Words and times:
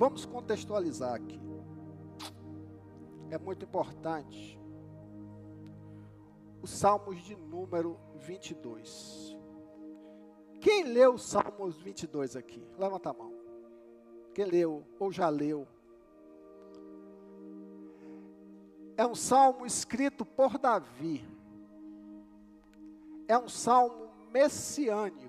Vamos 0.00 0.24
contextualizar 0.24 1.12
aqui. 1.12 1.38
É 3.28 3.36
muito 3.36 3.66
importante. 3.66 4.58
Os 6.62 6.70
Salmos 6.70 7.18
de 7.18 7.36
número 7.36 8.00
22. 8.14 9.36
Quem 10.58 10.84
leu 10.84 11.16
os 11.16 11.22
Salmos 11.22 11.76
22 11.76 12.34
aqui? 12.34 12.66
Levanta 12.78 13.10
a 13.10 13.12
mão. 13.12 13.30
Quem 14.32 14.46
leu 14.46 14.86
ou 14.98 15.12
já 15.12 15.28
leu? 15.28 15.68
É 18.96 19.06
um 19.06 19.14
salmo 19.14 19.66
escrito 19.66 20.24
por 20.24 20.56
Davi. 20.56 21.22
É 23.28 23.36
um 23.36 23.50
salmo 23.50 24.08
messiânico. 24.32 25.28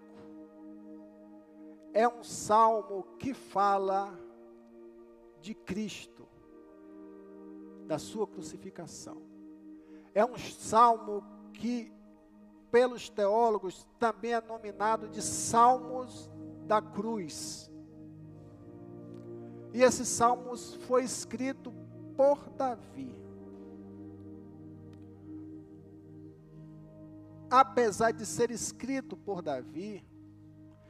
É 1.93 2.07
um 2.07 2.23
salmo 2.23 3.03
que 3.19 3.33
fala 3.33 4.17
de 5.41 5.53
Cristo, 5.53 6.27
da 7.87 7.97
sua 7.97 8.27
crucificação. 8.27 9.21
É 10.13 10.23
um 10.23 10.37
salmo 10.37 11.23
que, 11.53 11.91
pelos 12.69 13.09
teólogos, 13.09 13.87
também 13.99 14.33
é 14.33 14.41
nominado 14.41 15.09
de 15.09 15.21
Salmos 15.21 16.29
da 16.65 16.81
Cruz. 16.81 17.69
E 19.73 19.81
esse 19.81 20.05
salmo 20.05 20.55
foi 20.55 21.03
escrito 21.03 21.73
por 22.15 22.49
Davi. 22.51 23.21
apesar 27.51 28.11
de 28.11 28.25
ser 28.25 28.49
escrito 28.49 29.17
por 29.17 29.41
Davi, 29.41 30.01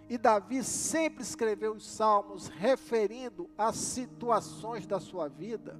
e 0.09 0.17
Davi 0.17 0.63
sempre 0.63 1.23
escreveu 1.23 1.73
os 1.73 1.87
salmos 1.87 2.47
referindo 2.47 3.49
às 3.57 3.77
situações 3.77 4.85
da 4.85 4.99
sua 4.99 5.29
vida, 5.29 5.79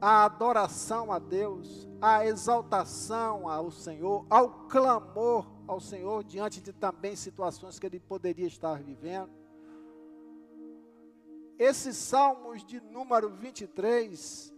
à 0.00 0.24
adoração 0.24 1.12
a 1.12 1.18
Deus, 1.18 1.88
à 2.00 2.24
exaltação 2.24 3.48
ao 3.48 3.70
Senhor, 3.70 4.26
ao 4.30 4.66
clamor 4.68 5.46
ao 5.66 5.80
Senhor 5.80 6.22
diante 6.24 6.60
de 6.60 6.72
também 6.72 7.16
situações 7.16 7.78
que 7.78 7.86
ele 7.86 8.00
poderia 8.00 8.46
estar 8.46 8.82
vivendo. 8.82 9.30
Esses 11.58 11.96
salmos 11.96 12.64
de 12.64 12.80
número 12.80 13.30
23, 13.30 14.54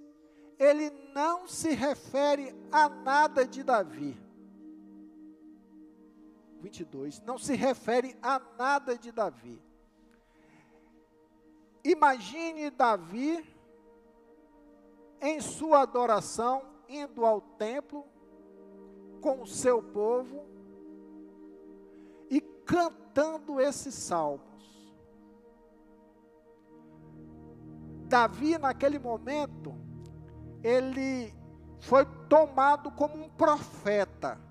ele 0.59 0.91
não 1.15 1.47
se 1.47 1.75
refere 1.75 2.55
a 2.71 2.89
nada 2.89 3.47
de 3.47 3.63
Davi 3.63 4.28
22 6.61 7.21
não 7.23 7.39
se 7.39 7.55
refere 7.55 8.17
a 8.23 8.39
nada 8.59 8.97
de 8.99 9.13
Davi. 9.13 9.63
Imagine 11.85 12.71
Davi 12.71 13.45
em 15.21 15.41
sua 15.41 15.83
adoração 15.83 16.63
indo 16.89 17.25
ao 17.25 17.41
templo 17.41 18.05
com 19.21 19.43
o 19.43 19.47
seu 19.47 19.83
povo 19.83 20.47
e 22.31 22.41
cantando 22.41 23.61
esses 23.61 23.95
salmos. 23.95 24.49
Davi, 28.07 28.57
naquele 28.57 28.99
momento, 28.99 29.75
ele 30.63 31.35
foi 31.81 32.07
tomado 32.29 32.91
como 32.91 33.23
um 33.23 33.29
profeta 33.29 34.48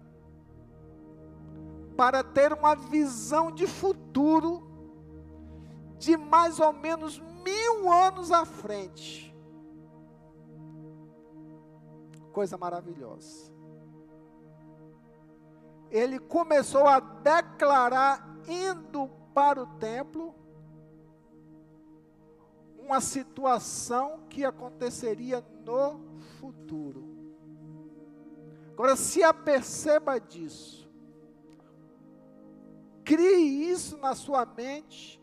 para 1.97 2.23
ter 2.23 2.53
uma 2.53 2.75
visão 2.75 3.51
de 3.51 3.65
futuro 3.65 4.63
de 5.97 6.15
mais 6.15 6.59
ou 6.59 6.71
menos 6.71 7.19
mil 7.19 7.91
anos 7.91 8.31
à 8.31 8.45
frente. 8.45 9.35
Coisa 12.31 12.55
maravilhosa. 12.55 13.51
Ele 15.89 16.19
começou 16.19 16.85
a 16.87 16.99
declarar, 16.99 18.37
indo 18.47 19.09
para 19.33 19.63
o 19.63 19.65
templo, 19.77 20.35
uma 22.77 23.01
situação 23.01 24.19
que 24.29 24.45
aconteceria 24.45 25.43
no 25.65 25.99
futuro. 26.39 27.03
Agora, 28.73 28.95
se 28.95 29.23
aperceba 29.23 30.19
disso. 30.19 30.86
Crie 33.07 33.71
isso 33.71 33.97
na 33.99 34.13
sua 34.13 34.45
mente 34.45 35.17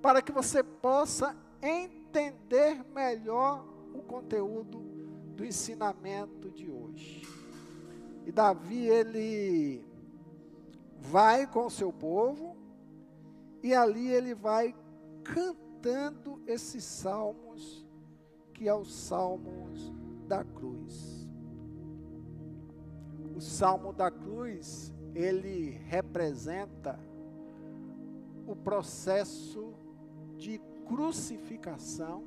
para 0.00 0.22
que 0.22 0.30
você 0.30 0.62
possa 0.62 1.36
entender 1.60 2.84
melhor 2.94 3.66
o 3.92 4.00
conteúdo 4.00 4.78
do 5.34 5.44
ensinamento 5.44 6.48
de 6.52 6.70
hoje. 6.70 7.22
E 8.24 8.30
Davi, 8.30 8.86
ele 8.86 9.84
vai 11.00 11.48
com 11.48 11.66
o 11.66 11.70
seu 11.70 11.92
povo 11.92 12.56
e 13.60 13.74
ali 13.74 14.06
ele 14.06 14.32
vai 14.32 14.72
cantando 15.24 16.40
esses 16.46 16.84
salmos, 16.84 17.84
que 18.54 18.68
é 18.68 18.74
os 18.74 18.94
salmos 18.94 19.92
da 20.28 20.44
cruz. 20.44 21.28
O 23.34 23.40
salmo 23.40 23.92
da 23.92 24.12
cruz 24.12 24.94
ele 25.14 25.70
representa 25.86 26.98
o 28.46 28.54
processo 28.54 29.72
de 30.36 30.58
crucificação 30.86 32.24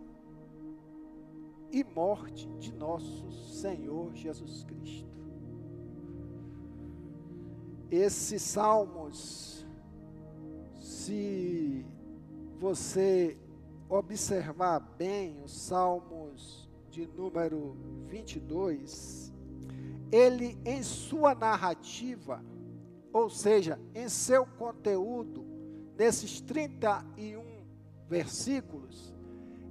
e 1.71 1.83
morte 1.83 2.47
de 2.59 2.73
nosso 2.73 3.31
Senhor 3.31 4.13
Jesus 4.13 4.63
Cristo. 4.63 5.11
Esses 7.89 8.41
salmos, 8.41 9.65
se 10.79 11.85
você 12.57 13.37
observar 13.89 14.79
bem 14.79 15.41
os 15.43 15.51
salmos 15.51 16.69
de 16.89 17.05
número 17.07 17.75
22, 18.07 19.33
ele 20.11 20.57
em 20.63 20.81
sua 20.83 21.35
narrativa 21.35 22.43
ou 23.13 23.29
seja, 23.29 23.79
em 23.93 24.09
seu 24.09 24.43
conteúdo, 24.43 25.45
nesses 25.95 26.41
31 26.41 27.43
versículos, 28.09 29.13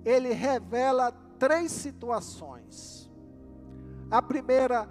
ele 0.04 0.32
revela 0.32 1.10
três 1.40 1.72
situações. 1.72 3.10
A 4.08 4.22
primeira, 4.22 4.88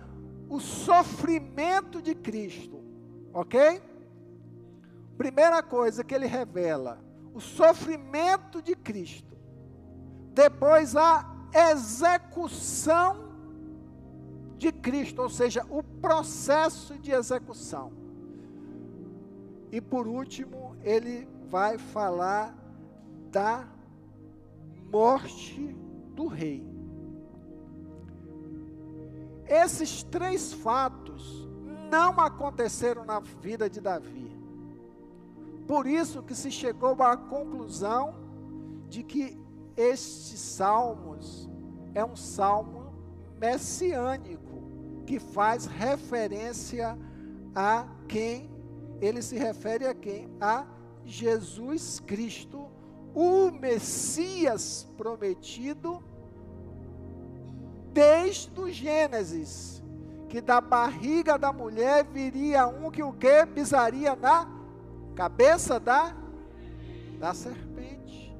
o 0.50 0.60
sofrimento 0.60 2.02
de 2.02 2.14
Cristo, 2.14 2.84
ok? 3.34 3.82
Primeira 5.18 5.64
coisa 5.64 6.04
que 6.04 6.14
ele 6.14 6.28
revela, 6.28 7.00
o 7.34 7.40
sofrimento 7.40 8.62
de 8.62 8.76
Cristo. 8.76 9.38
Depois, 10.34 10.96
a 10.98 11.26
execução 11.72 13.32
de 14.58 14.74
Cristo, 14.74 15.22
ou 15.22 15.30
seja, 15.30 15.66
o 15.70 15.82
processo 15.82 16.98
de 17.00 17.12
execução. 17.12 18.01
E 19.72 19.80
por 19.80 20.08
último, 20.08 20.76
ele 20.84 21.28
vai 21.50 21.78
falar 21.78 22.54
da 23.32 23.68
morte 24.92 25.74
do 26.14 26.28
rei. 26.28 26.70
Esses 29.48 30.04
três 30.04 30.52
fatos 30.52 31.48
não 31.90 32.20
aconteceram 32.20 33.06
na 33.06 33.20
vida 33.20 33.70
de 33.70 33.80
Davi. 33.80 34.30
Por 35.68 35.88
isso 35.88 36.22
que 36.22 36.36
se 36.36 36.52
chegou 36.52 37.02
à 37.02 37.16
conclusão 37.16 38.16
de 38.90 39.04
que 39.04 39.40
este 39.78 40.38
salmos 40.38 41.50
é 41.94 42.04
um 42.04 42.16
salmo 42.16 42.94
messiânico 43.40 44.62
que 45.06 45.18
faz 45.18 45.66
referência 45.66 46.98
a 47.56 47.88
quem 48.08 48.51
ele 49.02 49.22
se 49.22 49.38
refere 49.38 49.88
a 49.88 49.94
quem? 49.96 50.30
A 50.40 50.66
Jesus 51.04 52.00
Cristo, 52.00 52.68
o 53.14 53.50
Messias 53.52 54.88
prometido 54.96 56.02
desde 57.92 58.58
o 58.62 58.70
Gênesis, 58.70 59.84
que 60.30 60.40
da 60.40 60.62
barriga 60.62 61.38
da 61.38 61.52
mulher 61.52 62.06
viria 62.06 62.68
um 62.68 62.90
que 62.90 63.04
o 63.04 63.12
que 63.12 63.46
pisaria 63.48 64.16
na 64.16 64.48
cabeça 65.16 65.80
da 65.80 66.16
da 67.20 67.34
serpente. 67.36 68.36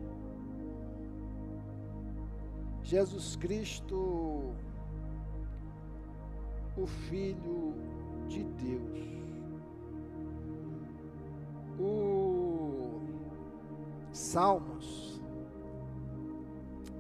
Jesus 2.82 3.36
Cristo, 3.36 4.56
o 6.76 6.88
Filho 6.88 7.76
de 8.28 8.44
Deus 8.44 9.21
o 11.80 13.02
Salmos, 14.12 15.22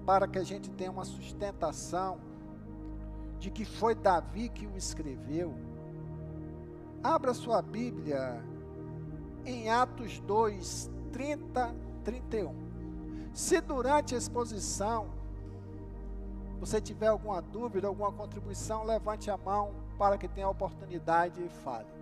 para 0.05 0.27
que 0.27 0.39
a 0.39 0.43
gente 0.43 0.69
tenha 0.71 0.91
uma 0.91 1.05
sustentação 1.05 2.19
de 3.39 3.49
que 3.49 3.65
foi 3.65 3.95
Davi 3.95 4.49
que 4.49 4.67
o 4.67 4.77
escreveu, 4.77 5.53
abra 7.03 7.33
sua 7.33 7.61
Bíblia 7.61 8.43
em 9.45 9.69
Atos 9.69 10.19
2, 10.19 10.89
30, 11.11 11.75
31. 12.03 12.55
Se 13.33 13.59
durante 13.61 14.13
a 14.13 14.17
exposição 14.17 15.09
você 16.59 16.79
tiver 16.79 17.07
alguma 17.07 17.41
dúvida, 17.41 17.87
alguma 17.87 18.11
contribuição, 18.11 18.83
levante 18.83 19.31
a 19.31 19.37
mão 19.37 19.73
para 19.97 20.17
que 20.17 20.27
tenha 20.27 20.45
a 20.45 20.51
oportunidade 20.51 21.43
e 21.43 21.49
fale. 21.49 22.00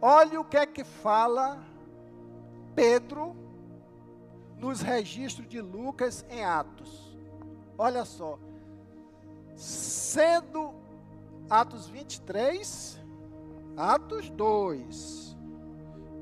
Olhe 0.00 0.36
o 0.36 0.44
que 0.44 0.56
é 0.56 0.66
que 0.66 0.84
fala 0.84 1.58
Pedro 2.74 3.34
nos 4.58 4.80
registros 4.80 5.48
de 5.48 5.60
Lucas 5.60 6.24
em 6.30 6.44
Atos. 6.44 7.16
Olha 7.78 8.04
só. 8.04 8.38
Sendo 9.54 10.74
Atos 11.48 11.88
23, 11.88 13.00
Atos 13.76 14.28
2. 14.30 15.36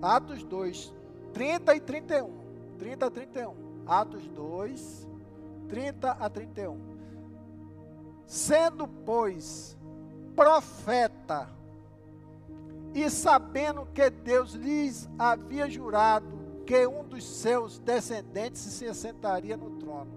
Atos 0.00 0.44
2, 0.44 0.92
30 1.32 1.74
e 1.74 1.80
31. 1.80 2.30
30 2.78 3.06
a 3.06 3.10
31. 3.10 3.54
Atos 3.86 4.28
2, 4.28 5.08
30 5.68 6.10
a 6.12 6.30
31. 6.30 6.78
Sendo, 8.26 8.86
pois, 8.86 9.76
profeta, 10.34 11.48
e 12.94 13.10
sabendo 13.10 13.86
que 13.92 14.08
Deus 14.08 14.52
lhes 14.52 15.08
havia 15.18 15.68
jurado 15.68 16.62
que 16.64 16.86
um 16.86 17.04
dos 17.04 17.24
seus 17.24 17.78
descendentes 17.78 18.60
se 18.60 18.86
assentaria 18.86 19.56
no 19.56 19.70
trono. 19.72 20.10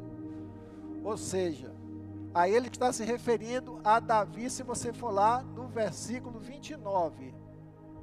Ou 1.04 1.18
seja, 1.18 1.74
a 2.34 2.48
ele 2.48 2.68
está 2.68 2.94
se 2.94 3.04
referindo 3.04 3.80
a 3.84 4.00
Davi, 4.00 4.50
se 4.50 4.62
você 4.62 4.94
for 4.94 5.12
lá 5.12 5.42
no 5.42 5.68
versículo 5.68 6.40
29. 6.40 7.34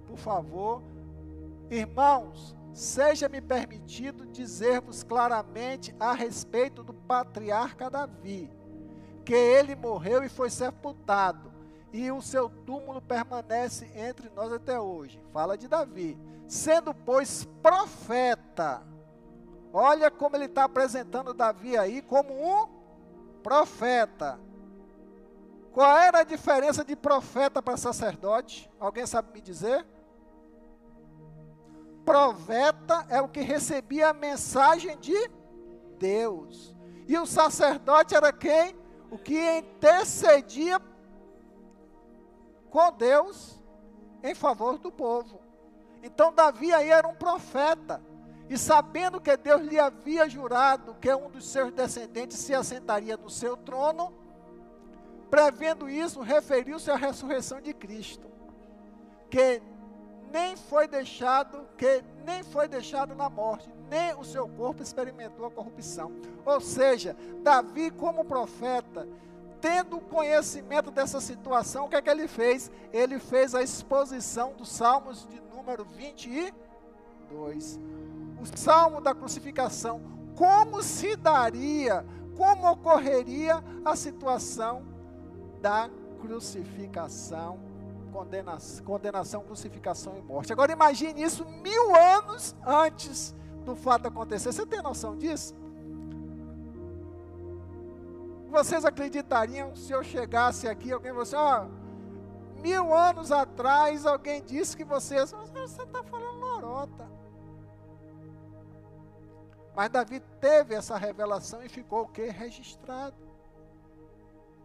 Por 0.08 0.18
favor, 0.18 0.82
irmãos, 1.70 2.56
seja-me 2.72 3.40
permitido 3.40 4.26
dizer-vos 4.26 5.04
claramente 5.04 5.94
a 6.00 6.12
respeito 6.12 6.82
do 6.82 6.92
patriarca 6.92 7.88
Davi, 7.88 8.50
que 9.24 9.34
ele 9.34 9.76
morreu 9.76 10.24
e 10.24 10.28
foi 10.28 10.50
sepultado, 10.50 11.53
e 11.94 12.10
o 12.10 12.20
seu 12.20 12.50
túmulo 12.50 13.00
permanece 13.00 13.88
entre 13.94 14.28
nós 14.30 14.52
até 14.52 14.80
hoje. 14.80 15.22
Fala 15.32 15.56
de 15.56 15.68
Davi 15.68 16.18
sendo, 16.48 16.92
pois, 16.92 17.44
profeta. 17.62 18.82
Olha 19.72 20.10
como 20.10 20.34
ele 20.34 20.46
está 20.46 20.64
apresentando 20.64 21.32
Davi 21.32 21.76
aí 21.76 22.02
como 22.02 22.34
um 22.34 22.66
profeta. 23.44 24.40
Qual 25.72 25.96
era 25.96 26.18
a 26.18 26.24
diferença 26.24 26.84
de 26.84 26.96
profeta 26.96 27.62
para 27.62 27.76
sacerdote? 27.76 28.68
Alguém 28.80 29.06
sabe 29.06 29.32
me 29.32 29.40
dizer? 29.40 29.86
Profeta 32.04 33.06
é 33.08 33.20
o 33.20 33.28
que 33.28 33.40
recebia 33.40 34.08
a 34.08 34.12
mensagem 34.12 34.98
de 34.98 35.30
Deus. 35.96 36.74
E 37.06 37.16
o 37.16 37.24
sacerdote 37.24 38.16
era 38.16 38.32
quem? 38.32 38.74
O 39.12 39.16
que 39.16 39.58
intercedia 39.58 40.80
com 42.74 42.90
Deus 42.90 43.56
em 44.20 44.34
favor 44.34 44.76
do 44.78 44.90
povo. 44.90 45.40
Então 46.02 46.32
Davi 46.32 46.74
aí 46.74 46.90
era 46.90 47.06
um 47.06 47.14
profeta. 47.14 48.02
E 48.50 48.58
sabendo 48.58 49.20
que 49.20 49.36
Deus 49.36 49.62
lhe 49.62 49.78
havia 49.78 50.28
jurado 50.28 50.96
que 51.00 51.14
um 51.14 51.30
dos 51.30 51.46
seus 51.46 51.72
descendentes 51.72 52.36
se 52.36 52.52
assentaria 52.52 53.16
no 53.16 53.30
seu 53.30 53.56
trono, 53.56 54.12
prevendo 55.30 55.88
isso, 55.88 56.20
referiu-se 56.20 56.90
à 56.90 56.96
ressurreição 56.96 57.60
de 57.60 57.72
Cristo, 57.72 58.28
que 59.30 59.62
nem 60.32 60.56
foi 60.56 60.88
deixado, 60.88 61.68
que 61.78 62.02
nem 62.24 62.42
foi 62.42 62.66
deixado 62.66 63.14
na 63.14 63.30
morte, 63.30 63.72
nem 63.88 64.14
o 64.14 64.24
seu 64.24 64.48
corpo 64.48 64.82
experimentou 64.82 65.46
a 65.46 65.50
corrupção. 65.50 66.10
Ou 66.44 66.60
seja, 66.60 67.16
Davi 67.40 67.92
como 67.92 68.24
profeta, 68.24 69.08
tendo 69.64 69.98
conhecimento 69.98 70.90
dessa 70.90 71.22
situação, 71.22 71.86
o 71.86 71.88
que 71.88 71.96
é 71.96 72.02
que 72.02 72.10
ele 72.10 72.28
fez? 72.28 72.70
Ele 72.92 73.18
fez 73.18 73.54
a 73.54 73.62
exposição 73.62 74.52
dos 74.52 74.68
Salmos 74.68 75.26
de 75.26 75.40
número 75.40 75.86
22. 75.86 77.80
O 78.38 78.58
salmo 78.58 79.00
da 79.00 79.14
crucificação. 79.14 80.02
Como 80.36 80.82
se 80.82 81.16
daria, 81.16 82.04
como 82.36 82.70
ocorreria 82.70 83.64
a 83.82 83.96
situação 83.96 84.84
da 85.62 85.88
crucificação, 86.20 87.58
condenação, 88.12 88.84
condenação, 88.84 89.44
crucificação 89.44 90.18
e 90.18 90.20
morte. 90.20 90.52
Agora 90.52 90.72
imagine 90.72 91.22
isso 91.22 91.42
mil 91.46 91.96
anos 91.96 92.54
antes 92.66 93.34
do 93.64 93.74
fato 93.74 94.08
acontecer. 94.08 94.52
Você 94.52 94.66
tem 94.66 94.82
noção 94.82 95.16
disso? 95.16 95.54
Vocês 98.54 98.84
acreditariam 98.84 99.74
se 99.74 99.90
eu 99.90 100.04
chegasse 100.04 100.68
aqui, 100.68 100.92
alguém 100.92 101.12
você, 101.12 101.34
ó, 101.34 101.66
mil 102.62 102.94
anos 102.94 103.32
atrás 103.32 104.06
alguém 104.06 104.40
disse 104.44 104.76
que 104.76 104.84
você, 104.84 105.16
você 105.26 105.82
está 105.82 106.04
falando 106.04 106.38
lorota. 106.38 107.10
Mas 109.74 109.90
Davi 109.90 110.20
teve 110.40 110.72
essa 110.72 110.96
revelação 110.96 111.64
e 111.64 111.68
ficou 111.68 112.02
o 112.02 112.08
que? 112.08 112.26
Registrado. 112.26 113.16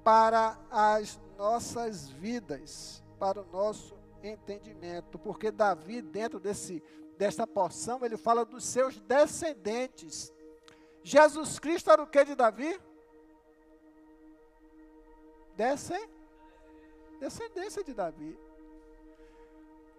Para 0.03 0.55
as 0.69 1.19
nossas 1.35 2.09
vidas, 2.09 3.03
para 3.17 3.41
o 3.41 3.45
nosso 3.51 3.97
entendimento. 4.21 5.17
Porque 5.17 5.49
Davi, 5.49 5.99
dentro 6.03 6.39
desse, 6.39 6.83
desta 7.17 7.47
porção, 7.47 8.05
ele 8.05 8.17
fala 8.17 8.45
dos 8.45 8.65
seus 8.65 8.99
descendentes. 8.99 10.31
Jesus 11.03 11.57
Cristo 11.57 11.89
era 11.89 12.03
o 12.03 12.07
que 12.07 12.23
de 12.23 12.35
Davi? 12.35 12.79
Descendência 17.19 17.83
de 17.83 17.93
Davi. 17.93 18.39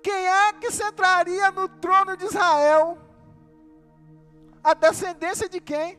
Quem 0.02 0.26
é 0.26 0.54
que 0.54 0.70
se 0.70 0.82
entraria 0.82 1.50
no 1.50 1.68
trono 1.68 2.16
de 2.16 2.24
Israel? 2.24 2.96
A 4.64 4.72
descendência 4.72 5.46
de 5.50 5.60
quem? 5.60 5.98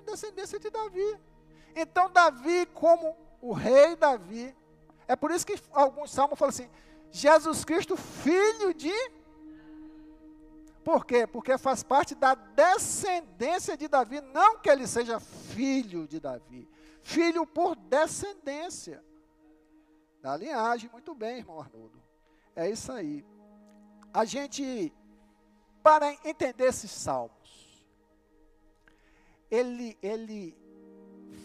A 0.00 0.02
descendência 0.10 0.58
de 0.58 0.68
Davi. 0.68 1.16
Então, 1.76 2.10
Davi, 2.10 2.66
como 2.74 3.16
o 3.40 3.52
rei 3.52 3.94
Davi, 3.94 4.52
é 5.06 5.14
por 5.14 5.30
isso 5.30 5.46
que 5.46 5.54
alguns 5.70 6.10
salmos 6.10 6.36
falam 6.36 6.50
assim: 6.50 6.68
Jesus 7.12 7.64
Cristo, 7.64 7.96
filho 7.96 8.74
de. 8.74 8.92
Por 10.82 11.06
quê? 11.06 11.24
Porque 11.24 11.56
faz 11.56 11.84
parte 11.84 12.16
da 12.16 12.34
descendência 12.34 13.76
de 13.76 13.86
Davi, 13.86 14.20
não 14.20 14.58
que 14.58 14.68
ele 14.68 14.88
seja 14.88 15.20
filho 15.20 16.08
de 16.08 16.18
Davi, 16.18 16.68
filho 17.02 17.46
por 17.46 17.76
descendência. 17.76 19.04
Da 20.20 20.36
linhagem, 20.36 20.88
muito 20.90 21.14
bem, 21.14 21.38
irmão 21.38 21.60
Arnoldo. 21.60 22.00
É 22.54 22.70
isso 22.70 22.92
aí. 22.92 23.24
A 24.14 24.24
gente, 24.24 24.92
para 25.82 26.12
entender 26.24 26.64
esses 26.64 26.90
salmos, 26.90 27.86
ele, 29.50 29.98
ele 30.00 30.56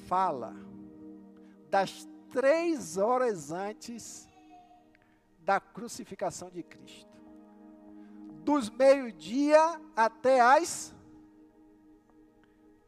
fala 0.08 0.54
das 1.70 2.08
três 2.32 2.98
horas 2.98 3.52
antes 3.52 4.28
da 5.40 5.60
crucificação 5.60 6.50
de 6.50 6.62
Cristo. 6.62 7.18
Dos 8.44 8.70
meio-dia 8.70 9.82
até 9.96 10.40
as 10.40 10.94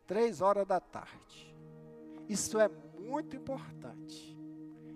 três 0.06 0.42
horas 0.42 0.66
da 0.68 0.80
tarde. 0.80 1.49
Isso 2.30 2.60
é 2.60 2.70
muito 3.00 3.36
importante. 3.36 4.38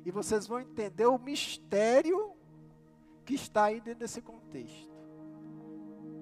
E 0.05 0.11
vocês 0.11 0.45
vão 0.45 0.59
entender 0.59 1.07
o 1.07 1.17
mistério 1.17 2.31
que 3.25 3.33
está 3.33 3.65
aí 3.65 3.81
dentro 3.81 4.01
desse 4.01 4.21
contexto. 4.21 4.93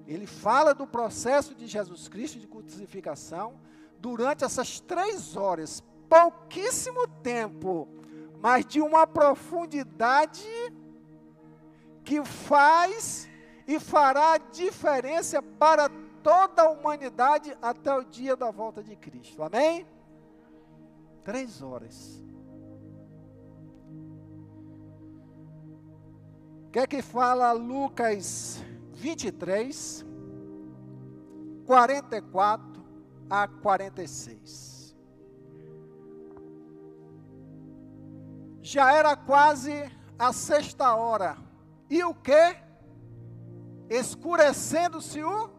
Ele 0.06 0.26
fala 0.26 0.74
do 0.74 0.86
processo 0.86 1.54
de 1.54 1.66
Jesus 1.66 2.08
Cristo 2.08 2.38
de 2.38 2.46
crucificação 2.46 3.60
durante 4.00 4.42
essas 4.42 4.80
três 4.80 5.36
horas, 5.36 5.82
pouquíssimo 6.08 7.06
tempo, 7.22 7.86
mas 8.40 8.64
de 8.64 8.80
uma 8.80 9.06
profundidade 9.06 10.48
que 12.02 12.24
faz 12.24 13.28
e 13.66 13.78
fará 13.78 14.38
diferença 14.38 15.40
para 15.42 15.88
toda 16.22 16.62
a 16.62 16.70
humanidade 16.70 17.56
até 17.60 17.94
o 17.94 18.02
dia 18.02 18.34
da 18.36 18.50
volta 18.50 18.82
de 18.82 18.96
Cristo. 18.96 19.42
Amém? 19.42 19.86
Três 21.24 21.62
horas. 21.62 22.20
O 26.66 26.70
que 26.72 26.78
é 26.80 26.86
que 26.86 27.02
fala 27.02 27.52
Lucas 27.52 28.62
23, 28.94 30.04
44 31.66 32.84
a 33.30 33.46
46? 33.46 34.96
Já 38.62 38.92
era 38.92 39.14
quase 39.16 39.72
a 40.18 40.32
sexta 40.32 40.94
hora. 40.94 41.36
E 41.90 42.02
o 42.02 42.14
que? 42.14 42.56
Escurecendo-se 43.90 45.22
o. 45.22 45.50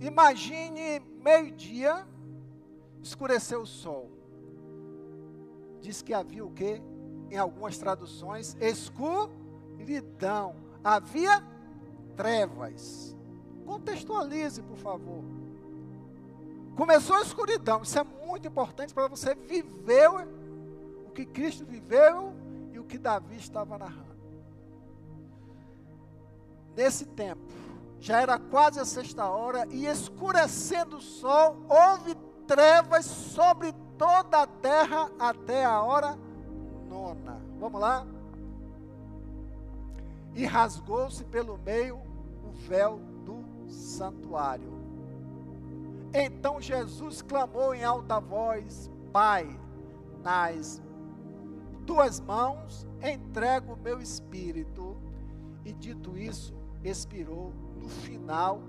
Imagine 0.00 1.00
meio-dia, 1.22 2.06
escureceu 3.02 3.62
o 3.62 3.66
sol. 3.66 4.13
Diz 5.84 6.00
que 6.00 6.14
havia 6.14 6.42
o 6.42 6.50
que? 6.50 6.80
Em 7.30 7.36
algumas 7.36 7.76
traduções, 7.76 8.56
escuridão. 8.58 10.56
Havia 10.82 11.46
trevas. 12.16 13.14
Contextualize, 13.66 14.62
por 14.62 14.78
favor. 14.78 15.22
Começou 16.74 17.16
a 17.16 17.20
escuridão. 17.20 17.82
Isso 17.82 17.98
é 17.98 18.04
muito 18.26 18.48
importante 18.48 18.94
para 18.94 19.08
você 19.08 19.34
viver 19.34 20.08
o 21.06 21.10
que 21.10 21.26
Cristo 21.26 21.66
viveu 21.66 22.32
e 22.72 22.78
o 22.78 22.84
que 22.84 22.96
Davi 22.96 23.36
estava 23.36 23.76
narrando. 23.76 24.16
Nesse 26.74 27.04
tempo, 27.04 27.52
já 28.00 28.22
era 28.22 28.38
quase 28.38 28.80
a 28.80 28.86
sexta 28.86 29.26
hora, 29.26 29.66
e 29.70 29.84
escurecendo 29.84 30.96
o 30.96 31.02
sol, 31.02 31.58
houve 31.68 32.14
trevas 32.46 33.04
sobre 33.04 33.74
toda 33.98 34.42
a 34.42 34.46
terra 34.46 35.10
até 35.18 35.64
a 35.64 35.82
hora 35.82 36.18
nona. 36.88 37.40
Vamos 37.58 37.80
lá? 37.80 38.06
E 40.34 40.44
rasgou-se 40.44 41.24
pelo 41.24 41.58
meio 41.58 41.96
o 42.44 42.52
véu 42.66 42.98
do 43.24 43.44
santuário. 43.68 44.72
Então 46.12 46.60
Jesus 46.60 47.22
clamou 47.22 47.74
em 47.74 47.84
alta 47.84 48.20
voz: 48.20 48.90
Pai, 49.12 49.58
nas 50.22 50.80
tuas 51.86 52.20
mãos 52.20 52.86
entrego 53.02 53.74
o 53.74 53.76
meu 53.76 54.00
espírito. 54.00 54.96
E 55.64 55.72
dito 55.72 56.16
isso, 56.16 56.54
expirou 56.82 57.52
no 57.80 57.88
final 57.88 58.60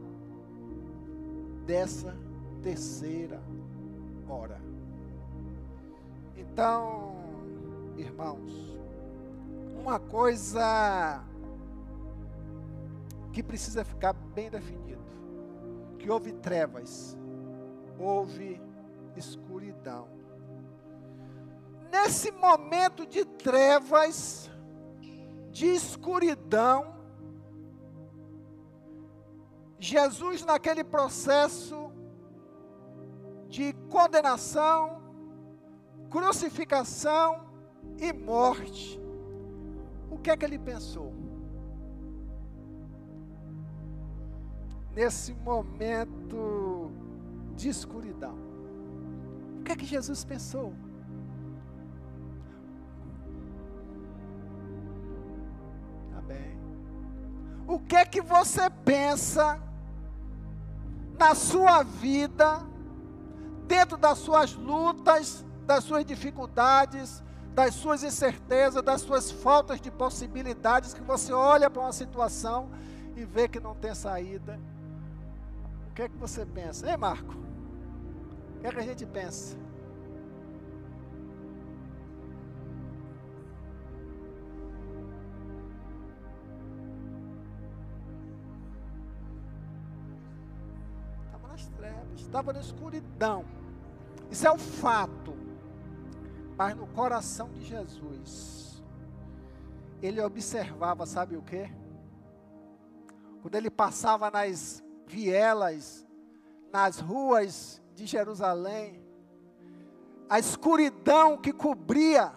dessa 1.66 2.16
terceira 2.62 3.42
hora. 4.28 4.65
Então, 6.56 7.18
irmãos, 7.98 8.50
uma 9.78 10.00
coisa 10.00 11.22
que 13.34 13.44
precisa 13.44 13.84
ficar 13.84 14.14
bem 14.14 14.50
definido, 14.50 15.04
que 16.00 16.10
houve 16.10 16.32
trevas, 16.32 17.18
houve 18.00 18.62
escuridão. 19.18 20.08
Nesse 21.92 22.32
momento 22.32 23.06
de 23.06 23.26
trevas, 23.26 24.50
de 25.52 25.66
escuridão, 25.66 26.96
Jesus, 29.78 30.46
naquele 30.46 30.86
processo 30.86 31.92
de 33.50 33.74
condenação, 33.90 35.04
crucificação 36.16 37.42
e 37.98 38.14
morte, 38.14 38.98
o 40.10 40.18
que 40.18 40.32
é 40.32 40.38
que 40.38 40.46
ele 40.46 40.58
pensou? 40.58 41.14
Nesse 44.94 45.34
momento 45.34 46.90
de 47.54 47.68
escuridão, 47.68 48.38
o 49.60 49.64
que 49.64 49.74
é 49.74 49.76
que 49.76 49.86
Jesus 49.86 50.24
pensou? 50.24 50.74
Amém. 56.18 56.58
O 57.68 57.78
que 57.78 57.98
é 57.98 58.06
que 58.06 58.22
você 58.22 58.70
pensa 58.70 59.62
na 61.20 61.36
sua 61.36 61.84
vida, 61.84 62.66
dentro 63.68 63.98
das 63.98 64.20
suas 64.20 64.54
lutas, 64.54 65.45
das 65.66 65.84
suas 65.84 66.06
dificuldades, 66.06 67.24
das 67.54 67.74
suas 67.76 68.04
incertezas, 68.04 68.84
das 68.84 69.02
suas 69.02 69.32
faltas 69.32 69.80
de 69.82 69.90
possibilidades, 69.90 70.94
que 70.94 71.02
você 71.02 71.34
olha 71.34 71.70
para 71.70 71.82
uma 71.82 71.94
situação 71.94 72.70
e 73.16 73.24
vê 73.26 73.48
que 73.48 73.60
não 73.60 73.74
tem 73.74 73.96
saída. 73.96 74.60
O 75.90 75.94
que 75.94 76.04
é 76.04 76.10
que 76.10 76.18
você 76.18 76.46
pensa? 76.46 76.90
Ei, 76.90 76.98
Marco? 76.98 77.34
O 77.34 78.60
que 78.62 78.68
é 78.68 78.72
que 78.72 78.80
a 78.80 78.84
gente 78.84 79.06
pensa? 79.06 79.58
estava 92.36 92.52
na 92.52 92.60
escuridão. 92.60 93.46
Isso 94.30 94.46
é 94.46 94.52
um 94.52 94.58
fato. 94.58 95.25
Mas 96.58 96.76
no 96.76 96.88
coração 96.88 97.50
de 97.50 97.64
Jesus, 97.64 98.84
ele 100.02 100.22
observava, 100.22 101.06
sabe 101.06 101.36
o 101.36 101.42
que? 101.42 101.70
Quando 103.42 103.56
ele 103.56 103.70
passava 103.70 104.32
nas 104.32 104.84
vielas, 105.06 106.08
nas 106.72 107.00
ruas 107.00 107.82
de 107.94 108.06
Jerusalém, 108.06 109.04
a 110.30 110.40
escuridão 110.40 111.38
que 111.38 111.54
cobria 111.54 112.34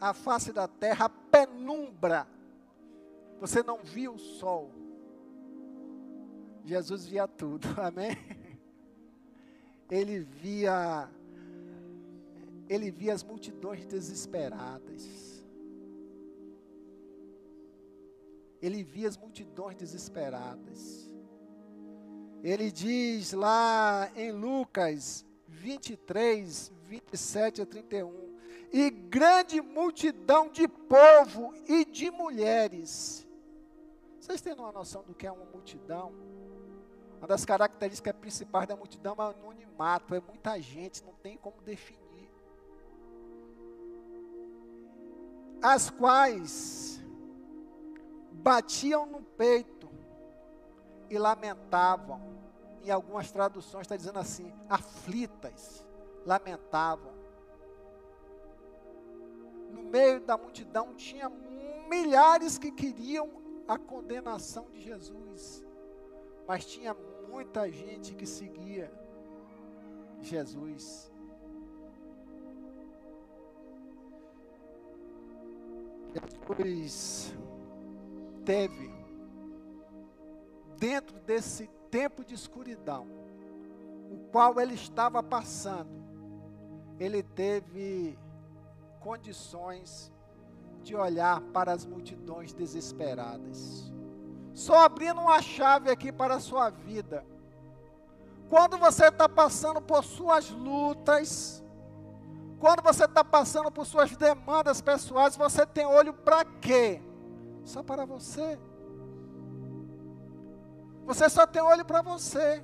a 0.00 0.12
face 0.12 0.52
da 0.52 0.68
terra, 0.68 1.06
a 1.06 1.08
penumbra, 1.08 2.28
você 3.40 3.62
não 3.62 3.78
via 3.82 4.10
o 4.10 4.18
sol. 4.18 4.70
Jesus 6.64 7.06
via 7.06 7.26
tudo, 7.26 7.68
amém? 7.80 8.16
ele 9.90 10.20
via 10.20 11.08
ele 12.68 12.90
via 12.90 13.14
as 13.14 13.22
multidões 13.22 13.84
desesperadas. 13.86 15.44
Ele 18.60 18.82
via 18.82 19.08
as 19.08 19.16
multidões 19.16 19.76
desesperadas. 19.76 21.08
Ele 22.42 22.70
diz 22.70 23.32
lá 23.32 24.10
em 24.14 24.30
Lucas 24.32 25.24
23, 25.48 26.72
27 26.84 27.62
a 27.62 27.66
31, 27.66 28.36
e 28.72 28.90
grande 28.90 29.60
multidão 29.60 30.50
de 30.50 30.68
povo 30.68 31.54
e 31.66 31.84
de 31.84 32.10
mulheres. 32.10 33.26
Vocês 34.20 34.40
têm 34.40 34.52
uma 34.52 34.72
noção 34.72 35.02
do 35.02 35.14
que 35.14 35.26
é 35.26 35.32
uma 35.32 35.46
multidão? 35.46 36.12
Uma 37.16 37.26
das 37.26 37.44
características 37.44 38.14
principais 38.14 38.68
da 38.68 38.76
multidão 38.76 39.14
é 39.18 39.22
o 39.22 39.28
anonimato, 39.28 40.14
é 40.14 40.20
muita 40.20 40.60
gente, 40.60 41.02
não 41.02 41.14
tem 41.14 41.36
como 41.36 41.60
definir. 41.62 42.07
As 45.62 45.90
quais 45.90 47.00
batiam 48.32 49.06
no 49.06 49.22
peito 49.22 49.88
e 51.10 51.18
lamentavam. 51.18 52.38
Em 52.82 52.90
algumas 52.90 53.30
traduções 53.30 53.82
está 53.82 53.96
dizendo 53.96 54.18
assim: 54.18 54.52
aflitas, 54.68 55.86
lamentavam. 56.24 57.12
No 59.70 59.82
meio 59.82 60.20
da 60.20 60.36
multidão 60.36 60.94
tinha 60.94 61.28
milhares 61.88 62.56
que 62.56 62.70
queriam 62.70 63.30
a 63.66 63.76
condenação 63.76 64.70
de 64.70 64.80
Jesus 64.80 65.68
mas 66.48 66.64
tinha 66.64 66.96
muita 67.28 67.70
gente 67.70 68.14
que 68.14 68.24
seguia 68.24 68.90
Jesus. 70.22 71.12
Jesus 76.56 77.34
teve, 78.44 78.90
dentro 80.78 81.18
desse 81.20 81.68
tempo 81.90 82.24
de 82.24 82.34
escuridão, 82.34 83.06
o 84.10 84.18
qual 84.30 84.58
ele 84.60 84.74
estava 84.74 85.22
passando, 85.22 85.90
ele 86.98 87.22
teve 87.22 88.18
condições 89.00 90.12
de 90.82 90.96
olhar 90.96 91.40
para 91.52 91.72
as 91.72 91.84
multidões 91.84 92.52
desesperadas. 92.52 93.92
Só 94.54 94.84
abrindo 94.84 95.20
uma 95.20 95.40
chave 95.40 95.90
aqui 95.90 96.10
para 96.10 96.36
a 96.36 96.40
sua 96.40 96.70
vida. 96.70 97.24
Quando 98.48 98.78
você 98.78 99.08
está 99.08 99.28
passando 99.28 99.80
por 99.80 100.02
suas 100.02 100.50
lutas, 100.50 101.62
quando 102.60 102.82
você 102.82 103.04
está 103.04 103.22
passando 103.22 103.70
por 103.70 103.86
suas 103.86 104.16
demandas 104.16 104.80
pessoais, 104.80 105.36
você 105.36 105.64
tem 105.64 105.86
olho 105.86 106.12
para 106.12 106.44
quê? 106.44 107.00
Só 107.64 107.82
para 107.82 108.04
você. 108.04 108.58
Você 111.04 111.28
só 111.28 111.46
tem 111.46 111.62
olho 111.62 111.84
para 111.84 112.02
você. 112.02 112.62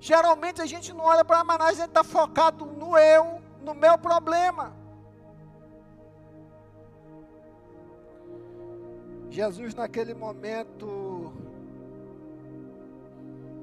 Geralmente 0.00 0.60
a 0.60 0.66
gente 0.66 0.92
não 0.92 1.04
olha 1.04 1.24
para 1.24 1.42
mais 1.44 1.58
managem, 1.58 1.82
a 1.82 1.86
gente 1.86 1.88
está 1.88 2.04
focado 2.04 2.66
no 2.66 2.98
eu, 2.98 3.40
no 3.62 3.74
meu 3.74 3.96
problema. 3.96 4.76
Jesus, 9.30 9.74
naquele 9.74 10.12
momento 10.12 11.32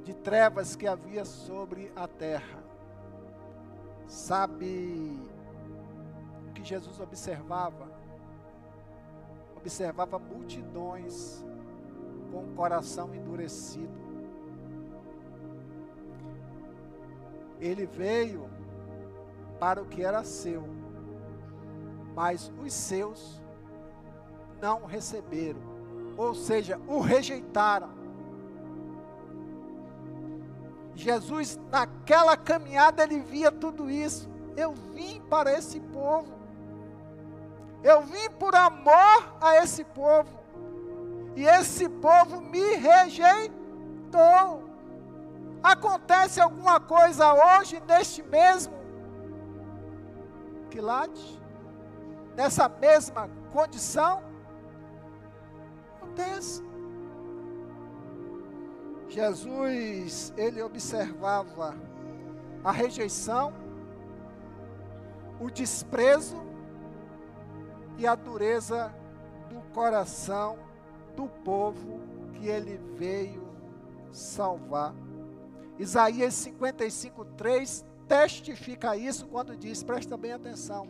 de 0.03 0.13
trevas 0.13 0.75
que 0.75 0.87
havia 0.87 1.23
sobre 1.23 1.91
a 1.95 2.07
terra, 2.07 2.63
sabe 4.12 5.18
o 6.50 6.53
que 6.53 6.63
Jesus 6.65 7.00
observava? 7.00 7.89
Observava 9.56 10.20
multidões 10.20 11.46
com 12.30 12.44
o 12.44 12.53
coração 12.53 13.15
endurecido. 13.15 14.01
Ele 17.60 17.86
veio 17.86 18.50
para 19.60 19.82
o 19.82 19.86
que 19.86 20.03
era 20.03 20.24
seu, 20.25 20.63
mas 22.13 22.51
os 22.62 22.74
seus 22.74 23.41
não 24.60 24.86
receberam, 24.86 25.62
ou 26.18 26.36
seja, 26.36 26.80
o 26.88 27.00
rejeitaram. 27.00 28.00
Jesus, 30.95 31.60
naquela 31.69 32.36
caminhada, 32.38 33.03
ele 33.03 33.19
via 33.19 33.51
tudo 33.51 33.89
isso. 33.89 34.29
Eu 34.55 34.74
vim 34.74 35.21
para 35.29 35.51
esse 35.53 35.79
povo, 35.79 36.33
eu 37.83 38.01
vim 38.01 38.29
por 38.38 38.53
amor 38.53 39.36
a 39.39 39.57
esse 39.57 39.83
povo, 39.83 40.29
e 41.36 41.45
esse 41.45 41.88
povo 41.88 42.41
me 42.41 42.75
rejeitou. 42.75 44.63
Acontece 45.63 46.41
alguma 46.41 46.79
coisa 46.79 47.33
hoje, 47.33 47.81
neste 47.88 48.21
mesmo 48.24 48.81
quilate, 50.69 51.41
nessa 52.36 52.69
mesma 52.69 53.29
condição? 53.51 54.31
acontece. 56.12 56.63
Jesus, 59.12 60.34
ele 60.38 60.62
observava 60.62 61.75
a 62.63 62.72
rejeição, 62.72 63.53
o 65.38 65.50
desprezo 65.51 66.41
e 67.98 68.08
a 68.08 68.15
dureza 68.15 68.94
do 69.50 69.60
coração 69.74 70.58
do 71.15 71.27
povo 71.27 72.00
que 72.36 72.48
ele 72.48 72.80
veio 72.96 73.44
salvar. 74.13 74.96
Isaías 75.77 76.34
55, 76.36 77.25
3 77.25 77.86
testifica 78.08 78.96
isso 78.96 79.27
quando 79.27 79.58
diz: 79.58 79.84
presta 79.84 80.15
bem 80.15 80.32
atenção. 80.32 80.88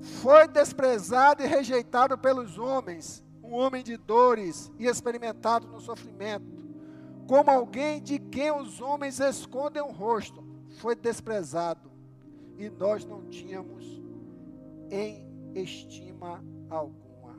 Foi 0.00 0.46
desprezado 0.46 1.42
e 1.42 1.46
rejeitado 1.46 2.16
pelos 2.16 2.56
homens, 2.56 3.24
um 3.42 3.54
homem 3.54 3.82
de 3.82 3.96
dores 3.96 4.70
e 4.78 4.86
experimentado 4.86 5.66
no 5.66 5.80
sofrimento, 5.80 6.57
como 7.28 7.50
alguém 7.50 8.00
de 8.02 8.18
quem 8.18 8.50
os 8.50 8.80
homens 8.80 9.20
escondem 9.20 9.82
o 9.82 9.92
rosto, 9.92 10.42
foi 10.78 10.96
desprezado 10.96 11.90
e 12.56 12.70
nós 12.70 13.04
não 13.04 13.26
tínhamos 13.28 13.84
em 14.90 15.28
estima 15.54 16.42
alguma. 16.70 17.36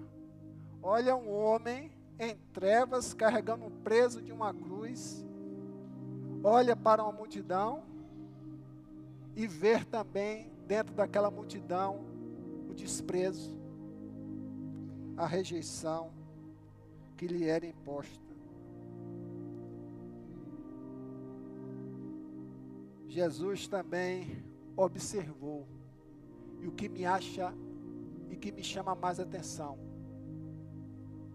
Olha 0.84 1.16
um 1.16 1.34
homem 1.34 1.92
em 2.20 2.36
trevas 2.54 3.16
carregando 3.16 3.72
preso 3.84 4.22
de 4.22 4.32
uma 4.32 4.54
cruz, 4.54 5.26
olha 6.44 6.76
para 6.76 7.02
uma 7.02 7.12
multidão 7.12 7.82
e 9.36 9.48
ver 9.48 9.86
também 9.86 10.52
dentro 10.68 10.94
daquela 10.94 11.32
multidão 11.32 12.06
o 12.70 12.76
desprezo, 12.76 13.58
a 15.18 15.26
rejeição 15.26 16.12
que 17.18 17.26
lhe 17.26 17.46
era 17.46 17.66
imposta. 17.66 18.29
Jesus 23.10 23.68
também 23.68 24.42
observou, 24.78 25.68
e 26.62 26.68
o 26.68 26.72
que 26.72 26.88
me 26.88 27.06
acha 27.06 27.54
e 28.30 28.38
que 28.38 28.52
me 28.52 28.64
chama 28.64 28.96
mais 28.96 29.20
atenção, 29.20 29.78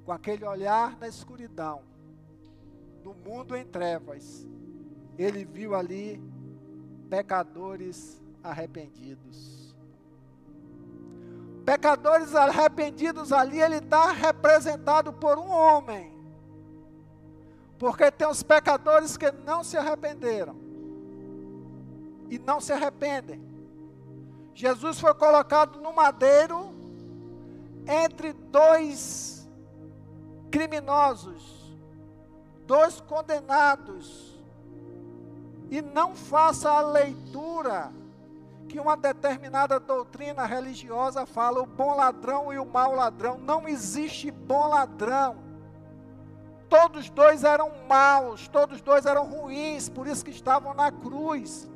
com 0.07 0.13
aquele 0.13 0.47
olhar 0.47 0.97
na 0.99 1.07
escuridão, 1.07 1.83
do 3.03 3.13
mundo 3.13 3.55
em 3.55 3.67
trevas, 3.67 4.49
ele 5.19 5.45
viu 5.45 5.75
ali 5.75 6.23
pecadores 7.11 8.23
arrependidos 8.43 9.65
pecadores 11.65 12.35
arrependidos 12.35 13.33
ali, 13.33 13.61
ele 13.61 13.77
está 13.77 14.13
representado 14.13 15.13
por 15.13 15.39
um 15.39 15.49
homem. 15.49 16.13
Porque 17.79 18.11
tem 18.11 18.29
os 18.29 18.43
pecadores 18.43 19.17
que 19.17 19.33
não 19.33 19.65
se 19.65 19.77
arrependeram. 19.77 20.57
E 22.31 22.39
não 22.39 22.61
se 22.61 22.73
arrependem. 22.73 23.43
Jesus 24.55 25.01
foi 25.01 25.13
colocado 25.15 25.81
no 25.81 25.93
madeiro 25.93 26.73
entre 27.87 28.33
dois 28.33 29.49
criminosos, 30.51 31.77
dois 32.67 33.01
condenados. 33.01 34.33
E 35.71 35.83
não 35.83 36.15
faça 36.15 36.71
a 36.71 36.81
leitura 36.81 37.91
que 38.69 38.79
uma 38.79 38.97
determinada 38.97 39.79
doutrina 39.81 40.47
religiosa 40.47 41.27
fala 41.27 41.61
o 41.61 41.67
bom 41.67 41.95
ladrão 41.95 42.53
e 42.53 42.59
o 42.59 42.65
mau 42.65 42.95
ladrão. 42.95 43.39
Não 43.39 43.69
existe 43.69 44.31
bom 44.31 44.69
ladrão. 44.69 45.37
Todos 46.69 47.11
dois 47.11 47.45
eram 47.45 47.71
maus, 47.89 48.49
todos 48.49 48.81
dois 48.81 49.07
eram 49.07 49.27
ruins, 49.27 49.89
por 49.89 50.07
isso 50.07 50.25
que 50.25 50.31
estavam 50.31 50.75
na 50.75 50.91
cruz. 50.91 51.69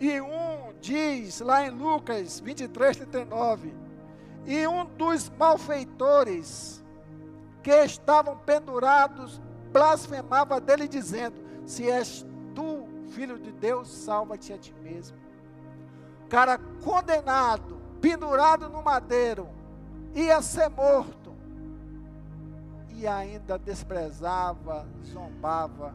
E 0.00 0.18
um 0.18 0.72
diz 0.80 1.40
lá 1.40 1.66
em 1.66 1.70
Lucas 1.70 2.40
23, 2.40 2.96
39, 2.96 3.74
e 4.46 4.66
um 4.66 4.86
dos 4.86 5.30
malfeitores 5.38 6.82
que 7.62 7.70
estavam 7.84 8.34
pendurados 8.38 9.38
blasfemava 9.70 10.58
dele, 10.58 10.88
dizendo: 10.88 11.36
Se 11.66 11.90
és 11.90 12.26
tu 12.54 12.88
Filho 13.10 13.38
de 13.38 13.52
Deus, 13.52 13.88
salva-te 13.88 14.52
a 14.52 14.58
ti 14.58 14.72
mesmo. 14.80 15.18
Cara 16.28 16.58
condenado, 16.82 17.80
pendurado 18.00 18.68
no 18.68 18.82
madeiro, 18.82 19.48
ia 20.14 20.40
ser 20.40 20.70
morto. 20.70 21.34
E 22.88 23.06
ainda 23.06 23.58
desprezava, 23.58 24.86
zombava 25.04 25.92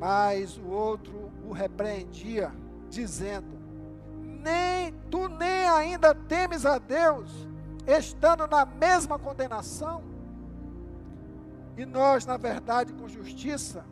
Mas 0.00 0.56
o 0.56 0.66
outro 0.66 1.30
o 1.46 1.52
repreendia, 1.52 2.50
dizendo: 2.88 3.58
Nem 4.42 4.94
tu 5.10 5.28
nem 5.28 5.68
ainda 5.68 6.14
temes 6.14 6.64
a 6.64 6.78
Deus, 6.78 7.30
estando 7.86 8.46
na 8.46 8.64
mesma 8.64 9.18
condenação. 9.18 10.02
E 11.76 11.84
nós, 11.84 12.24
na 12.24 12.38
verdade, 12.38 12.94
com 12.94 13.06
justiça, 13.06 13.84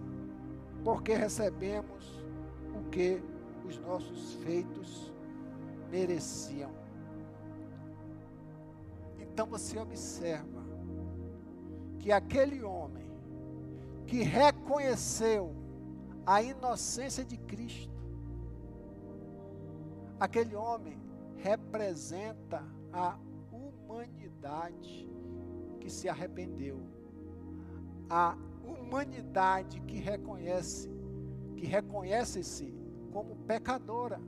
porque 0.83 1.15
recebemos 1.15 2.25
o 2.75 2.89
que 2.89 3.23
os 3.67 3.79
nossos 3.79 4.33
feitos 4.45 5.13
mereciam. 5.91 6.71
Então 9.19 9.47
você 9.47 9.79
observa 9.79 10.65
que 11.99 12.11
aquele 12.11 12.63
homem 12.63 13.09
que 14.07 14.23
reconheceu 14.23 15.55
a 16.29 16.43
inocência 16.43 17.25
de 17.25 17.39
Cristo, 17.39 17.91
aquele 20.21 20.55
homem 20.55 21.01
representa 21.37 22.63
a 22.93 23.17
humanidade 23.51 25.09
que 25.81 25.89
se 25.89 26.07
arrependeu 26.07 26.83
a 28.11 28.37
humanidade 28.63 29.81
que 29.81 29.97
reconhece, 29.97 30.91
que 31.57 31.65
reconhece-se 31.65 32.75
como 33.11 33.35
pecadora. 33.47 34.21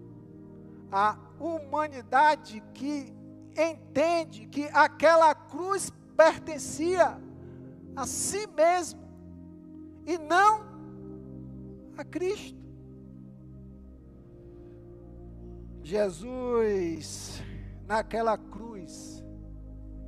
A 0.90 1.18
humanidade 1.38 2.62
que 2.72 3.14
entende 3.54 4.46
que 4.46 4.64
aquela 4.72 5.34
cruz 5.34 5.90
pertencia 6.16 7.20
a 7.94 8.06
si 8.06 8.46
mesmo 8.46 9.00
e 10.06 10.16
não 10.16 10.69
a 12.00 12.04
Cristo. 12.04 12.58
Jesus, 15.82 17.42
naquela 17.86 18.38
cruz, 18.38 19.22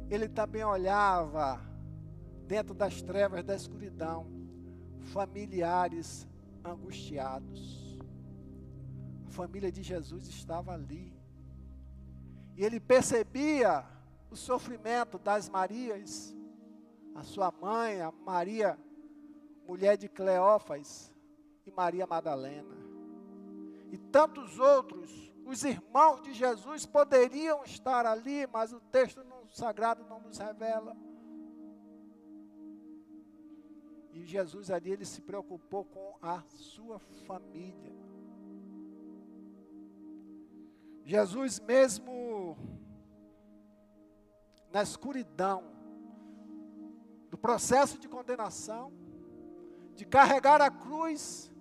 ele 0.08 0.28
também 0.28 0.64
olhava 0.64 1.60
dentro 2.46 2.74
das 2.74 3.02
trevas 3.02 3.44
da 3.44 3.54
escuridão, 3.54 4.26
familiares 5.12 6.26
angustiados, 6.64 7.98
família 9.28 9.72
de 9.72 9.82
Jesus 9.82 10.28
estava 10.28 10.72
ali. 10.72 11.12
E 12.56 12.64
ele 12.64 12.78
percebia 12.78 13.84
o 14.30 14.36
sofrimento 14.36 15.18
das 15.18 15.48
Marias, 15.48 16.34
a 17.14 17.22
sua 17.22 17.50
mãe, 17.50 18.00
a 18.00 18.10
Maria, 18.10 18.78
mulher 19.66 19.96
de 19.96 20.08
Cleófas, 20.08 21.11
e 21.66 21.70
Maria 21.70 22.06
Madalena. 22.06 22.76
E 23.90 23.98
tantos 23.98 24.58
outros, 24.58 25.32
os 25.44 25.64
irmãos 25.64 26.22
de 26.22 26.32
Jesus 26.32 26.86
poderiam 26.86 27.62
estar 27.64 28.06
ali, 28.06 28.46
mas 28.46 28.72
o 28.72 28.80
texto 28.80 29.22
sagrado 29.52 30.04
não 30.08 30.20
nos 30.20 30.38
revela. 30.38 30.96
E 34.12 34.24
Jesus 34.24 34.70
ali 34.70 34.92
ele 34.92 35.04
se 35.04 35.20
preocupou 35.20 35.84
com 35.84 36.16
a 36.20 36.42
sua 36.42 36.98
família. 36.98 37.92
Jesus 41.04 41.60
mesmo 41.60 42.56
na 44.70 44.82
escuridão 44.82 45.64
do 47.30 47.36
processo 47.36 47.98
de 47.98 48.08
condenação, 48.08 48.92
de 49.94 50.06
carregar 50.06 50.62
a 50.62 50.70
cruz, 50.70 51.51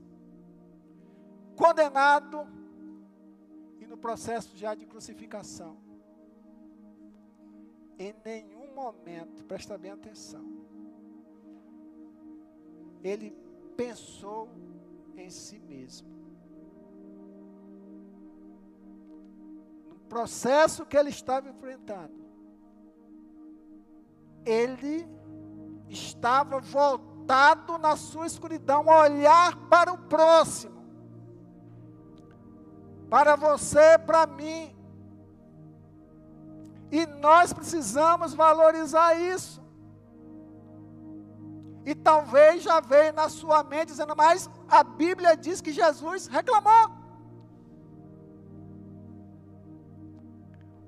condenado 1.62 2.47
e 3.80 3.86
no 3.86 3.95
processo 3.95 4.58
já 4.58 4.74
de 4.74 4.88
crucificação. 4.88 5.78
Em 8.00 8.15
nenhum 8.26 8.74
momento, 8.74 9.43
presta 9.43 9.78
bem 9.78 9.91
atenção, 9.91 10.43
ele 13.04 13.30
pensou 13.78 14.50
em 15.15 15.30
si 15.30 15.60
mesmo. 15.60 16.10
No 19.88 20.00
processo 20.10 20.84
que 20.84 20.97
ele 20.97 21.12
estava 21.12 21.47
enfrentando, 21.47 22.26
ele 24.43 25.08
estava 25.89 26.60
voltado 26.60 27.78
na 27.78 27.95
sua 27.95 28.26
escuridão 28.26 28.89
a 28.89 29.02
olhar 29.02 29.69
para 29.69 29.93
o 29.93 29.97
próximo, 30.00 30.81
para 33.12 33.36
você, 33.36 33.97
para 33.97 34.26
mim. 34.26 34.74
E 36.89 37.06
nós 37.06 37.52
precisamos 37.52 38.34
valorizar 38.34 39.15
isso. 39.15 39.62
E 41.86 41.93
talvez 41.93 42.63
já 42.63 42.80
veio 42.80 43.12
na 43.12 43.28
sua 43.28 43.63
mente 43.63 43.88
dizendo, 43.88 44.15
mas 44.15 44.50
a 44.69 44.82
Bíblia 44.82 45.36
diz 45.36 45.60
que 45.60 45.74
Jesus 45.74 46.28
reclamou. 46.28 46.89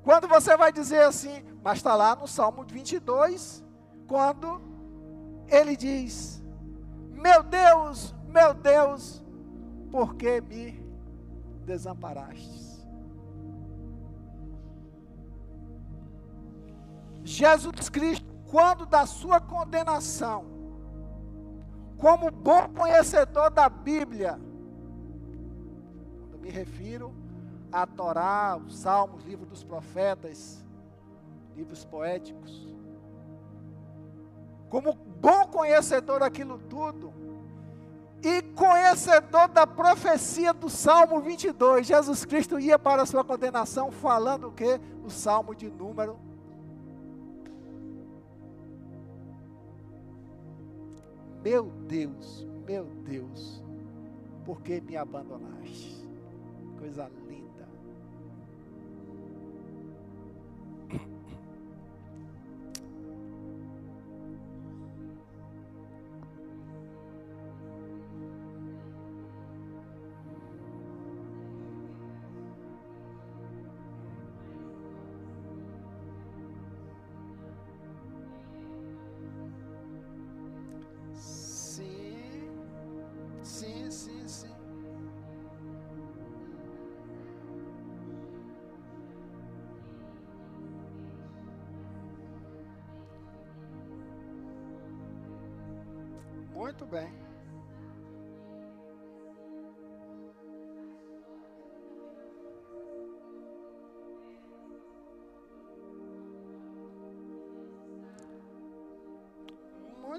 Quando 0.01 0.25
você 0.25 0.55
vai 0.55 0.71
dizer 0.71 1.03
assim, 1.03 1.43
mas 1.61 1.79
está 1.79 1.93
lá 1.93 2.15
no 2.15 2.27
Salmo 2.27 2.63
22, 2.63 3.61
quando 4.07 4.61
ele 5.47 5.75
diz: 5.75 6.41
Meu 7.11 7.43
Deus, 7.43 8.15
meu 8.27 8.53
Deus, 8.53 9.21
por 9.91 10.15
que 10.15 10.39
me 10.39 10.82
desamparaste? 11.63 12.63
Jesus 17.23 17.89
Cristo, 17.89 18.33
quando 18.51 18.85
da 18.85 19.05
sua 19.05 19.39
condenação, 19.39 20.45
como 21.97 22.29
bom 22.29 22.69
conhecedor 22.69 23.49
da 23.49 23.69
Bíblia, 23.69 24.39
quando 26.19 26.39
me 26.39 26.49
refiro 26.49 27.13
a 27.71 27.87
Torá, 27.87 28.57
os 28.57 28.77
Salmos, 28.77 29.23
livro 29.23 29.45
dos 29.45 29.63
profetas, 29.63 30.63
livros 31.55 31.85
poéticos, 31.85 32.67
como 34.69 34.93
bom 34.93 35.47
conhecedor 35.47 36.19
daquilo 36.19 36.59
tudo, 36.59 37.13
e 38.23 38.41
conhecedor 38.41 39.49
da 39.49 39.67
profecia 39.67 40.53
do 40.53 40.69
Salmo 40.69 41.19
22, 41.19 41.85
Jesus 41.85 42.23
Cristo 42.23 42.59
ia 42.59 42.79
para 42.79 43.01
a 43.01 43.05
sua 43.05 43.23
condenação 43.23 43.91
falando 43.91 44.47
o 44.47 44.51
que? 44.51 44.79
O 45.03 45.09
Salmo 45.09 45.53
de 45.53 45.69
número 45.69 46.17
Meu 51.43 51.65
Deus, 51.89 52.47
meu 52.65 52.85
Deus, 53.03 53.61
por 54.45 54.61
que 54.61 54.79
me 54.79 54.95
abandonaste? 54.95 56.07
Coisa 56.79 57.11
linda. 57.27 57.52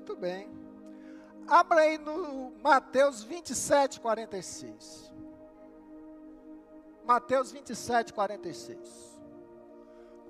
Muito 0.05 0.21
bem. 0.21 0.51
Abra 1.49 1.81
aí 1.81 1.97
no 1.97 2.53
Mateus 2.63 3.23
27, 3.23 3.99
46. 3.99 5.11
Mateus 7.07 7.51
27, 7.51 8.13
46. 8.13 9.19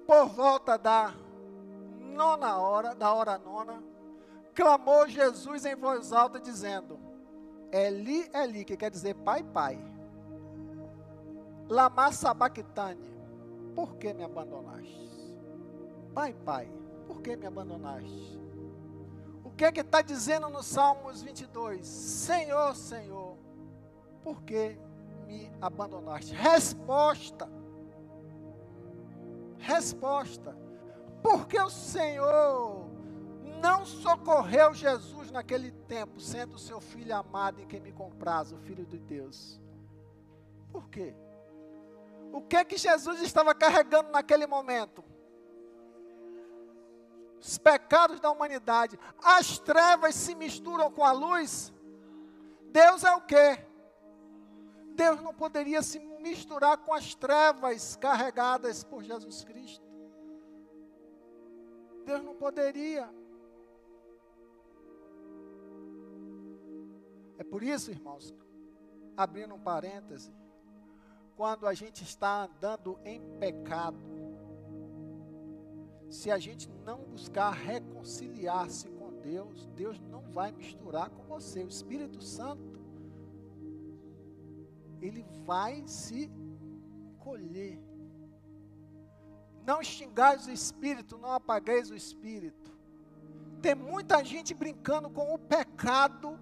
Por 0.07 0.27
volta 0.29 0.79
da 0.79 1.13
nona 1.99 2.57
hora, 2.57 2.95
da 2.95 3.13
hora 3.13 3.37
nona, 3.37 3.83
clamou 4.55 5.09
Jesus 5.09 5.65
em 5.65 5.75
voz 5.75 6.13
alta, 6.13 6.39
dizendo: 6.39 6.97
Eli, 7.73 8.31
Eli, 8.33 8.65
que 8.65 8.77
quer 8.77 8.93
dizer 8.93 9.15
Pai, 9.15 9.43
Pai. 9.43 9.77
Lama 11.69 12.13
sabactane, 12.13 13.13
por 13.75 13.97
que 13.97 14.15
me 14.15 14.23
abandonaste? 14.23 15.35
Pai, 16.15 16.33
Pai, 16.45 16.73
por 17.09 17.21
que 17.23 17.35
me 17.35 17.47
abandonaste? 17.47 18.44
O 19.55 19.57
que 19.57 19.65
é 19.65 19.71
que 19.71 19.83
está 19.83 20.03
dizendo 20.03 20.49
no 20.49 20.65
Salmos 20.65 21.23
22? 21.23 21.87
Senhor, 21.87 22.75
Senhor, 22.75 23.39
por 24.21 24.43
que 24.43 24.77
me 25.29 25.49
abandonaste? 25.61 26.35
Resposta. 26.35 27.49
Resposta. 29.57 30.59
Porque 31.23 31.57
o 31.61 31.71
Senhor 31.71 32.91
não 33.63 33.87
socorreu 33.87 34.75
Jesus 34.75 35.31
naquele 35.31 35.71
tempo, 35.71 36.19
sendo 36.19 36.59
seu 36.59 36.81
filho 36.81 37.15
amado 37.15 37.61
em 37.61 37.67
quem 37.69 37.79
me 37.79 37.93
compraz, 37.93 38.51
o 38.51 38.59
Filho 38.59 38.85
de 38.85 38.99
Deus. 38.99 39.61
Por 40.73 40.89
quê? 40.89 41.15
O 42.33 42.43
que 42.43 42.57
é 42.57 42.65
que 42.65 42.77
Jesus 42.77 43.23
estava 43.23 43.55
carregando 43.55 44.11
naquele 44.11 44.49
momento? 44.49 45.05
Os 47.45 47.59
pecados 47.59 48.21
da 48.21 48.31
humanidade. 48.31 48.99
As 49.23 49.59
trevas 49.59 50.15
se 50.15 50.35
misturam 50.35 50.91
com 50.91 51.05
a 51.05 51.13
luz. 51.13 51.73
Deus 52.73 53.05
é 53.05 53.15
o 53.15 53.21
quê? 53.21 53.65
Deus 54.95 55.21
não 55.21 55.35
poderia 55.35 55.83
se 55.83 55.99
misturar 55.99 56.79
com 56.79 56.95
as 56.95 57.15
trevas 57.15 57.97
carregadas 57.97 58.83
por 58.83 59.03
Jesus 59.03 59.45
Cristo. 59.45 59.85
Deus 62.07 62.23
não 62.23 62.35
poderia. 62.35 63.13
É 67.37 67.45
por 67.45 67.63
isso, 67.63 67.91
irmãos, 67.91 68.35
abrindo 69.17 69.55
um 69.55 69.61
parêntese, 69.61 70.33
quando 71.37 71.67
a 71.67 71.75
gente 71.75 72.03
está 72.05 72.45
andando 72.45 72.99
em 73.05 73.21
pecado, 73.39 74.14
se 76.15 76.31
a 76.31 76.39
gente 76.39 76.71
não 76.87 76.99
buscar 76.99 77.51
reconciliar-se 77.51 78.89
com 78.89 79.13
Deus, 79.21 79.67
Deus 79.75 79.99
não 79.99 80.23
vai 80.31 80.53
misturar 80.53 81.11
com 81.11 81.25
você. 81.25 81.65
O 81.65 81.69
Espírito 81.69 82.23
Santo, 82.23 82.81
ele 85.01 85.27
vai 85.45 85.83
se 85.89 86.31
colher. 87.19 87.83
Não 89.67 89.81
extingais 89.81 90.47
o 90.47 90.53
espírito, 90.53 91.19
não 91.19 91.33
apagueis 91.33 91.91
o 91.91 91.97
espírito. 91.97 92.71
Tem 93.61 93.75
muita 93.75 94.23
gente 94.23 94.55
brincando 94.55 95.11
com 95.11 95.35
o 95.35 95.39
pecado 95.39 96.39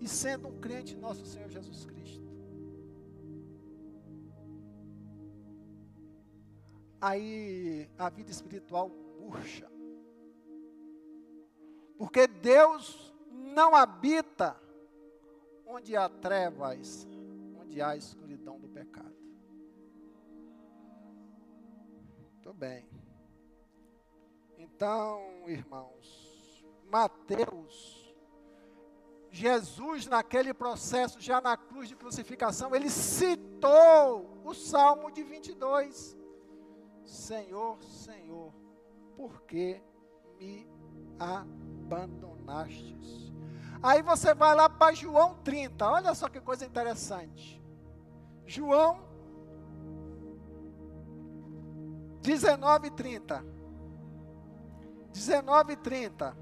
e 0.00 0.08
sendo 0.08 0.48
um 0.48 0.58
crente 0.58 0.94
em 0.94 0.98
nosso 0.98 1.26
Senhor 1.26 1.50
Jesus 1.50 1.84
Cristo. 1.84 2.25
Aí 7.00 7.88
a 7.98 8.08
vida 8.08 8.30
espiritual 8.30 8.90
murcha. 9.20 9.70
Porque 11.98 12.26
Deus 12.26 13.14
não 13.30 13.74
habita 13.74 14.60
onde 15.66 15.96
há 15.96 16.08
trevas, 16.08 17.06
onde 17.58 17.80
há 17.80 17.96
escuridão 17.96 18.58
do 18.60 18.68
pecado. 18.68 19.16
Muito 22.32 22.52
bem. 22.54 22.86
Então, 24.56 25.20
irmãos, 25.46 26.64
Mateus, 26.90 28.14
Jesus, 29.30 30.06
naquele 30.06 30.54
processo, 30.54 31.20
já 31.20 31.40
na 31.40 31.56
cruz 31.56 31.88
de 31.88 31.96
crucificação, 31.96 32.74
ele 32.74 32.88
citou 32.88 34.40
o 34.44 34.54
Salmo 34.54 35.10
de 35.10 35.22
22. 35.22 36.15
Senhor, 37.06 37.82
Senhor, 37.82 38.52
por 39.16 39.42
que 39.42 39.82
me 40.38 40.68
abandonastes? 41.18 43.32
Aí 43.82 44.02
você 44.02 44.34
vai 44.34 44.54
lá 44.54 44.68
para 44.68 44.94
João 44.94 45.34
30, 45.36 45.88
olha 45.88 46.14
só 46.14 46.28
que 46.28 46.40
coisa 46.40 46.66
interessante. 46.66 47.62
João 48.44 49.06
19, 52.22 52.90
30. 52.90 53.44
19, 55.12 55.76
30. 55.76 56.36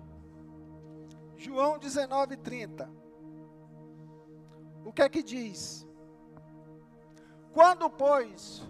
João 1.36 1.78
19, 1.78 2.36
30. 2.38 2.90
O 4.84 4.92
que 4.92 5.02
é 5.02 5.08
que 5.08 5.22
diz? 5.22 5.86
Quando, 7.52 7.88
pois, 7.90 8.62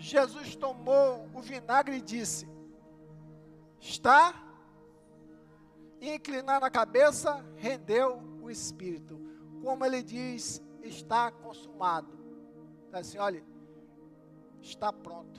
Jesus 0.00 0.56
tomou 0.56 1.28
o 1.34 1.42
vinagre 1.42 1.98
e 1.98 2.00
disse: 2.00 2.48
Está? 3.78 4.34
E 6.00 6.14
inclinando 6.14 6.64
a 6.64 6.70
cabeça, 6.70 7.44
rendeu 7.56 8.18
o 8.40 8.50
espírito. 8.50 9.20
Como 9.62 9.84
ele 9.84 10.02
diz, 10.02 10.62
está 10.82 11.30
consumado. 11.30 12.18
Então, 12.88 12.98
assim, 12.98 13.18
olha, 13.18 13.44
está 14.62 14.90
pronto, 14.90 15.38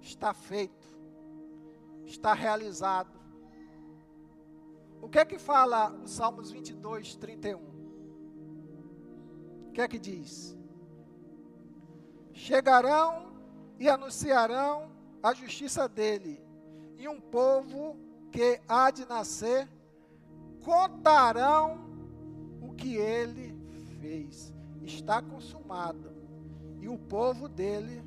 está 0.00 0.32
feito, 0.32 0.88
está 2.06 2.32
realizado. 2.32 3.20
O 5.02 5.08
que 5.08 5.18
é 5.18 5.24
que 5.26 5.38
fala 5.38 5.92
o 5.92 6.08
Salmos 6.08 6.50
22, 6.50 7.14
31? 7.16 7.60
O 9.68 9.72
que 9.72 9.82
é 9.82 9.88
que 9.88 9.98
diz? 9.98 10.56
Chegarão 12.32 13.32
e 13.78 13.88
anunciarão 13.88 14.90
a 15.22 15.34
justiça 15.34 15.88
dele, 15.88 16.42
e 16.96 17.08
um 17.08 17.20
povo 17.20 17.96
que 18.30 18.60
há 18.68 18.90
de 18.90 19.06
nascer 19.06 19.68
contarão 20.64 21.80
o 22.60 22.72
que 22.74 22.96
ele 22.96 23.54
fez. 24.00 24.52
Está 24.82 25.22
consumado, 25.22 26.12
e 26.80 26.88
o 26.88 26.98
povo 26.98 27.48
dele 27.48 28.02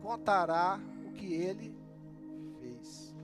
contará 0.00 0.80
o 1.06 1.12
que 1.12 1.32
ele 1.32 1.76
fez. 2.58 3.14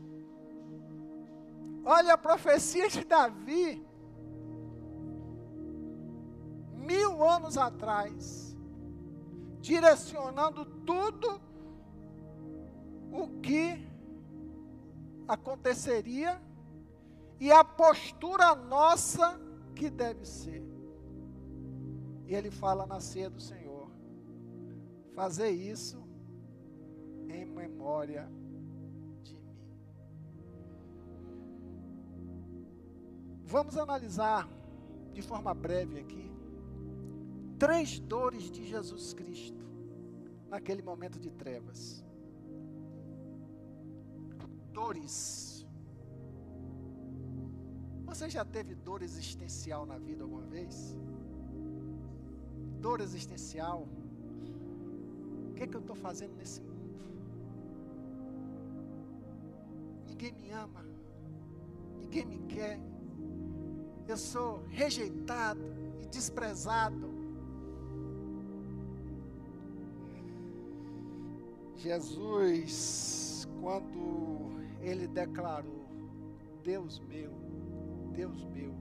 Olha 1.85 2.15
a 2.15 2.19
profecia 2.19 2.89
de 2.89 3.05
Davi, 3.05 3.85
mil 6.73 7.25
anos 7.25 7.59
atrás 7.59 8.54
direcionando 9.65 10.67
tudo 10.85 11.41
o 13.11 13.41
que 13.41 13.83
aconteceria 15.27 16.39
e 17.41 17.51
a 17.51 17.65
postura 17.65 18.55
nossa 18.55 19.41
que 19.75 19.89
deve 19.89 20.27
ser. 20.27 20.63
E 22.27 22.35
ele 22.35 22.51
fala 22.51 22.85
na 22.85 23.01
ceia 23.01 23.31
do 23.31 23.41
Senhor: 23.41 23.91
fazer 25.15 25.49
isso 25.49 25.97
em 27.27 27.47
memória 27.47 28.31
de 29.23 29.35
mim. 29.35 29.67
Vamos 33.45 33.79
analisar 33.79 34.47
de 35.15 35.23
forma 35.23 35.55
breve 35.55 36.01
aqui 36.01 36.34
três 37.65 37.99
dores 37.99 38.51
de 38.51 38.63
Jesus 38.63 39.15
Cristo 39.15 39.65
naquele 40.51 40.83
momento 40.83 41.19
de 41.19 41.31
trevas. 41.31 42.05
Dores. 44.71 45.67
Você 48.05 48.29
já 48.29 48.45
teve 48.45 48.75
dor 48.75 49.01
existencial 49.01 49.87
na 49.87 49.97
vida 49.97 50.25
alguma 50.25 50.43
vez? 50.43 50.95
Dor 52.83 53.01
existencial. 53.01 53.89
O 55.49 55.55
que, 55.55 55.63
é 55.63 55.67
que 55.67 55.75
eu 55.75 55.81
estou 55.81 55.97
fazendo 55.97 56.37
nesse 56.37 56.61
mundo? 56.61 57.03
Ninguém 60.07 60.33
me 60.35 60.51
ama, 60.51 60.85
ninguém 61.99 62.27
me 62.27 62.41
quer. 62.41 62.79
Eu 64.07 64.19
sou 64.19 64.63
rejeitado 64.67 65.65
e 66.03 66.07
desprezado. 66.07 67.14
Jesus, 71.85 73.47
quando 73.61 74.59
ele 74.81 75.07
declarou: 75.07 75.87
Deus 76.63 76.99
meu, 77.01 77.31
Deus 78.11 78.43
meu, 78.47 78.75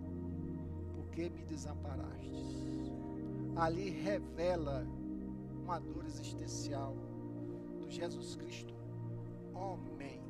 por 0.95 1.09
que 1.09 1.29
me 1.29 1.43
desamparaste? 1.43 2.93
Ali 3.57 3.89
revela 3.89 4.87
uma 5.61 5.79
dor 5.79 6.05
existencial 6.05 6.95
do 7.77 7.89
Jesus 7.89 8.37
Cristo, 8.37 8.73
homem. 9.53 10.21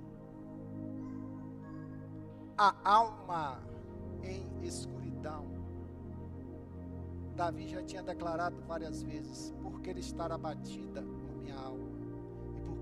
A 2.57 2.75
alma 2.83 3.61
em 4.23 4.65
escuridão. 4.65 5.45
Davi 7.35 7.67
já 7.67 7.83
tinha 7.83 8.01
declarado 8.01 8.59
várias 8.63 9.03
vezes: 9.03 9.53
por 9.61 9.79
que 9.79 9.91
ele 9.91 9.99
estar 9.99 10.31
abatida, 10.31 11.03
minha 11.39 11.55
alma? 11.55 11.92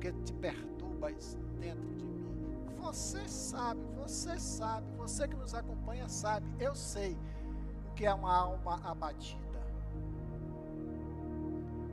Porque 0.01 0.11
te 0.23 0.33
perturbas 0.33 1.37
dentro 1.59 1.87
de 1.95 2.05
mim. 2.05 2.65
Você 2.81 3.27
sabe, 3.27 3.79
você 3.95 4.39
sabe, 4.39 4.87
você 4.97 5.27
que 5.27 5.35
nos 5.35 5.53
acompanha 5.53 6.09
sabe, 6.09 6.51
eu 6.59 6.73
sei 6.73 7.15
o 7.87 7.93
que 7.93 8.07
é 8.07 8.13
uma 8.13 8.35
alma 8.35 8.81
abatida. 8.83 9.39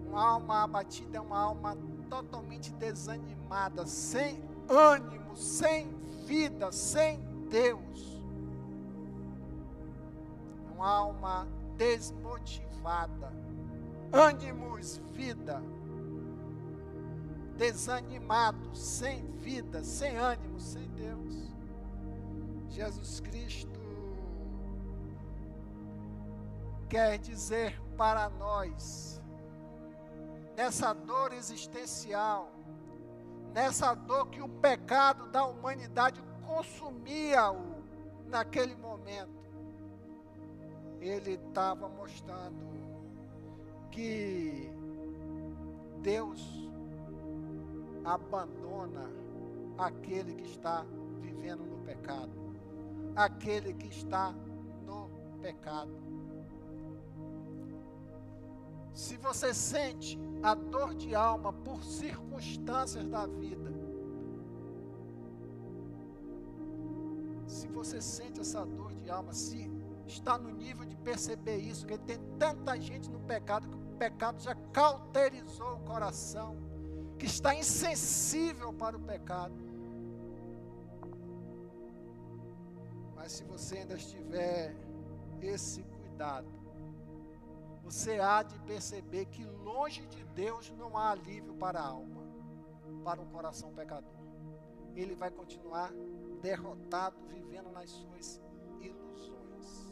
Uma 0.07 0.27
alma 0.27 0.63
abatida 0.65 1.19
é 1.19 1.21
uma 1.21 1.39
alma 1.39 1.77
totalmente 2.09 2.73
desanimada, 2.73 3.85
sem 3.85 4.43
ânimo, 4.71 5.37
sem 5.37 5.95
vida, 6.25 6.73
sem 6.73 7.21
Deus. 7.51 8.23
Uma 10.75 10.89
alma 10.89 11.47
desmotivada. 11.77 13.31
Ânimos, 14.11 14.97
vida 15.13 15.63
desanimado, 17.59 18.75
sem 18.75 19.27
vida, 19.33 19.83
sem 19.83 20.17
ânimo, 20.17 20.61
sem 20.61 20.89
Deus. 20.91 21.35
Jesus 22.71 23.19
Cristo 23.19 23.69
quer 26.89 27.19
dizer 27.19 27.79
para 27.97 28.31
nós, 28.31 29.21
nessa 30.57 30.93
dor 30.93 31.33
existencial, 31.33 32.53
nessa 33.53 33.93
dor 33.93 34.29
que 34.29 34.41
o 34.41 34.49
pecado 34.49 35.27
da 35.27 35.45
humanidade 35.45 36.23
consumia-o 36.47 37.83
naquele 38.27 38.77
momento, 38.77 39.37
ele 41.01 41.33
estava 41.33 41.89
mostrando 41.89 42.69
que 43.91 44.71
Deus 46.01 46.68
abandona 48.05 49.11
aquele 49.77 50.35
que 50.35 50.47
está 50.47 50.85
vivendo 51.21 51.65
no 51.65 51.79
pecado, 51.85 52.31
aquele 53.15 53.73
que 53.75 53.89
está 53.89 54.35
no 54.85 55.11
pecado. 55.41 56.09
Se 58.93 59.17
você 59.17 59.55
sente 59.55 60.19
a 60.43 60.55
dor 60.55 60.95
de 60.95 61.15
alma 61.15 61.53
por 61.53 61.85
circunstâncias 61.85 63.07
da 63.07 63.27
vida, 63.27 63.73
se 67.47 67.69
você 67.69 68.01
sente 68.01 68.41
essa 68.41 68.67
dor 68.67 68.93
de 68.95 69.09
alma, 69.09 69.33
se 69.33 69.71
está 70.07 70.37
no 70.37 70.51
nível 70.51 70.85
de 70.85 70.97
perceber 70.97 71.59
isso, 71.59 71.87
que 71.87 71.97
tem 71.99 72.19
tanta 72.39 72.79
gente 72.81 73.11
no 73.11 73.21
pecado 73.21 73.69
que 73.69 73.75
o 73.75 73.97
pecado 73.99 74.41
já 74.41 74.55
cauterizou 74.73 75.75
o 75.75 75.81
coração, 75.81 76.57
que 77.19 77.27
está 77.27 77.55
insensível 77.55 78.73
para 78.73 78.97
o 78.97 79.01
pecado. 79.01 79.55
Mas 83.17 83.33
se 83.33 83.45
você 83.45 83.79
ainda 83.79 83.95
estiver 83.95 84.75
esse 85.43 85.83
cuidado, 85.83 86.49
você 87.83 88.21
há 88.21 88.43
de 88.43 88.59
perceber 88.61 89.27
que 89.27 89.45
longe 89.45 90.07
de 90.07 90.25
Deus 90.27 90.71
não 90.79 90.97
há 90.97 91.11
alívio 91.11 91.55
para 91.55 91.81
a 91.81 91.87
alma, 91.87 92.23
para 93.05 93.21
um 93.21 93.27
coração 93.27 93.73
pecador. 93.73 94.13
Ele 94.95 95.15
vai 95.15 95.31
continuar 95.31 95.93
derrotado, 96.41 97.17
vivendo 97.27 97.71
nas 97.71 97.91
suas 97.91 98.41
ilusões. 98.81 99.89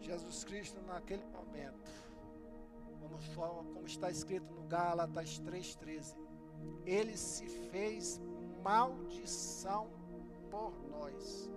Jesus 0.00 0.44
Cristo, 0.44 0.80
naquele 0.82 1.24
momento, 1.26 1.78
como, 3.08 3.64
como 3.72 3.86
está 3.86 4.10
escrito 4.10 4.52
no 4.52 4.62
Gálatas 4.64 5.40
3,13, 5.40 6.16
ele 6.84 7.16
se 7.16 7.46
fez 7.70 8.20
maldição 8.62 9.90
por 10.50 10.72
nós. 10.88 11.50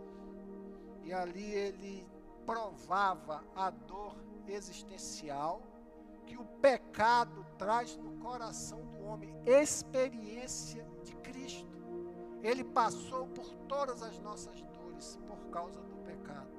E 1.04 1.14
ali 1.14 1.52
ele 1.54 2.06
provava 2.46 3.44
a 3.56 3.70
dor 3.70 4.16
existencial 4.48 5.62
que 6.26 6.38
o 6.38 6.44
pecado 6.62 7.46
traz 7.58 7.96
no 7.96 8.18
coração 8.18 8.86
do 8.88 9.06
homem, 9.06 9.34
experiência 9.46 10.86
de 11.04 11.16
Cristo. 11.18 11.78
Ele 12.44 12.64
passou 12.64 13.28
por 13.28 13.46
todas 13.68 14.04
as 14.04 14.20
nossas 14.20 14.62
dores 14.62 15.18
por 15.28 15.38
causa 15.50 15.82
do 15.82 15.96
pecado. 16.04 16.52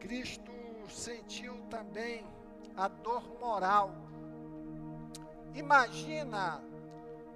Cristo 0.00 0.52
sentiu 0.88 1.54
também 1.70 2.26
a 2.76 2.88
dor 2.88 3.22
moral. 3.40 3.92
Imagina 5.54 6.62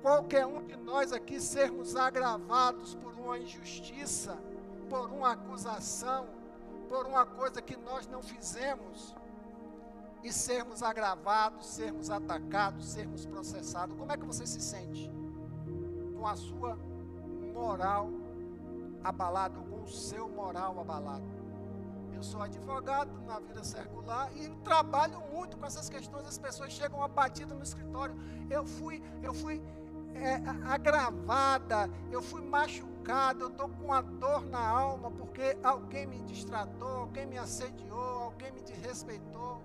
qualquer 0.02 0.46
um 0.46 0.62
de 0.64 0.76
nós 0.76 1.12
aqui 1.12 1.40
sermos 1.40 1.96
agravados 1.96 2.94
por 2.94 3.12
uma 3.14 3.38
injustiça, 3.38 4.38
por 4.88 5.10
uma 5.10 5.32
acusação, 5.32 6.26
por 6.88 7.06
uma 7.06 7.26
coisa 7.26 7.60
que 7.60 7.76
nós 7.76 8.06
não 8.06 8.22
fizemos 8.22 9.14
e 10.22 10.32
sermos 10.32 10.82
agravados, 10.82 11.66
sermos 11.66 12.10
atacados, 12.10 12.86
sermos 12.86 13.26
processados. 13.26 13.96
Como 13.96 14.10
é 14.10 14.16
que 14.16 14.24
você 14.24 14.46
se 14.46 14.60
sente? 14.60 15.10
Com 16.16 16.26
a 16.26 16.36
sua 16.36 16.78
moral 17.52 18.10
abalada, 19.04 19.60
com 19.60 19.82
o 19.82 19.88
seu 19.88 20.28
moral 20.28 20.80
abalado. 20.80 21.35
Eu 22.16 22.22
sou 22.22 22.40
advogado 22.40 23.20
na 23.26 23.38
vida 23.38 23.62
circular 23.62 24.34
e 24.34 24.48
trabalho 24.64 25.20
muito 25.30 25.58
com 25.58 25.66
essas 25.66 25.88
questões. 25.90 26.26
As 26.26 26.38
pessoas 26.38 26.72
chegam 26.72 27.02
abatidas 27.02 27.56
no 27.56 27.62
escritório. 27.62 28.16
Eu 28.48 28.64
fui, 28.64 29.02
eu 29.22 29.34
fui 29.34 29.62
é, 30.14 30.36
agravada, 30.66 31.90
eu 32.10 32.22
fui 32.22 32.40
machucada, 32.40 33.44
eu 33.44 33.48
estou 33.48 33.68
com 33.68 33.84
uma 33.84 34.00
dor 34.00 34.46
na 34.46 34.66
alma 34.66 35.10
porque 35.10 35.58
alguém 35.62 36.06
me 36.06 36.22
distratou, 36.22 36.88
alguém 36.88 37.26
me 37.26 37.36
assediou, 37.36 38.22
alguém 38.22 38.50
me 38.52 38.62
desrespeitou. 38.62 39.60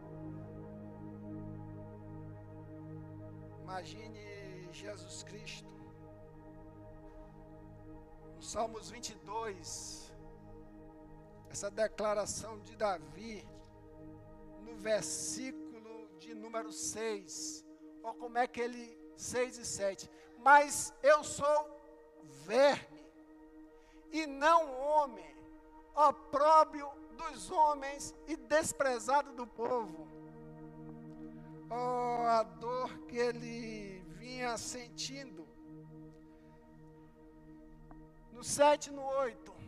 Imagine 3.64 4.68
Jesus 4.74 5.24
Cristo. 5.24 5.72
Salmos 8.42 8.90
22, 8.90 10.11
essa 11.52 11.70
declaração 11.70 12.60
de 12.60 12.78
Davi, 12.78 13.46
no 14.62 14.74
versículo 14.76 16.08
de 16.18 16.34
número 16.34 16.72
6, 16.72 17.66
olha 18.02 18.18
como 18.18 18.38
é 18.38 18.48
que 18.48 18.62
ele, 18.62 18.98
6 19.18 19.58
e 19.58 19.66
7, 19.66 20.10
mas 20.40 20.94
eu 21.04 21.22
sou 21.26 21.70
verme, 22.46 23.06
e 24.14 24.26
não 24.26 24.80
homem, 24.80 25.36
opróbrio 25.94 26.90
dos 27.18 27.52
homens 27.52 28.16
e 28.28 28.38
desprezado 28.38 29.34
do 29.34 29.46
povo. 29.46 30.08
Oh, 31.70 32.26
a 32.28 32.44
dor 32.44 32.98
que 33.08 33.18
ele 33.18 34.00
vinha 34.18 34.58
sentindo. 34.58 35.46
No 38.32 38.44
7 38.44 38.88
e 38.88 38.94
no 38.94 39.04
8. 39.04 39.61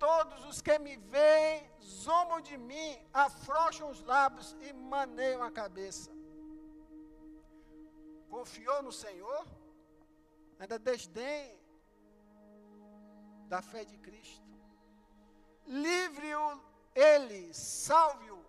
Todos 0.00 0.44
os 0.46 0.60
que 0.60 0.76
me 0.80 0.96
veem 0.96 1.70
zombam 1.80 2.40
de 2.40 2.56
mim, 2.56 2.90
afrouxam 3.12 3.90
os 3.90 4.02
lábios 4.02 4.56
e 4.62 4.72
maneiam 4.72 5.42
a 5.42 5.50
cabeça. 5.50 6.10
Confiou 8.28 8.82
no 8.82 8.92
Senhor? 9.04 9.46
ainda 10.60 10.78
desdém 10.78 11.58
da 13.48 13.62
fé 13.62 13.82
de 13.82 13.96
Cristo. 13.96 14.46
Livre-o 15.66 16.60
ele, 16.94 17.52
salve-o, 17.54 18.44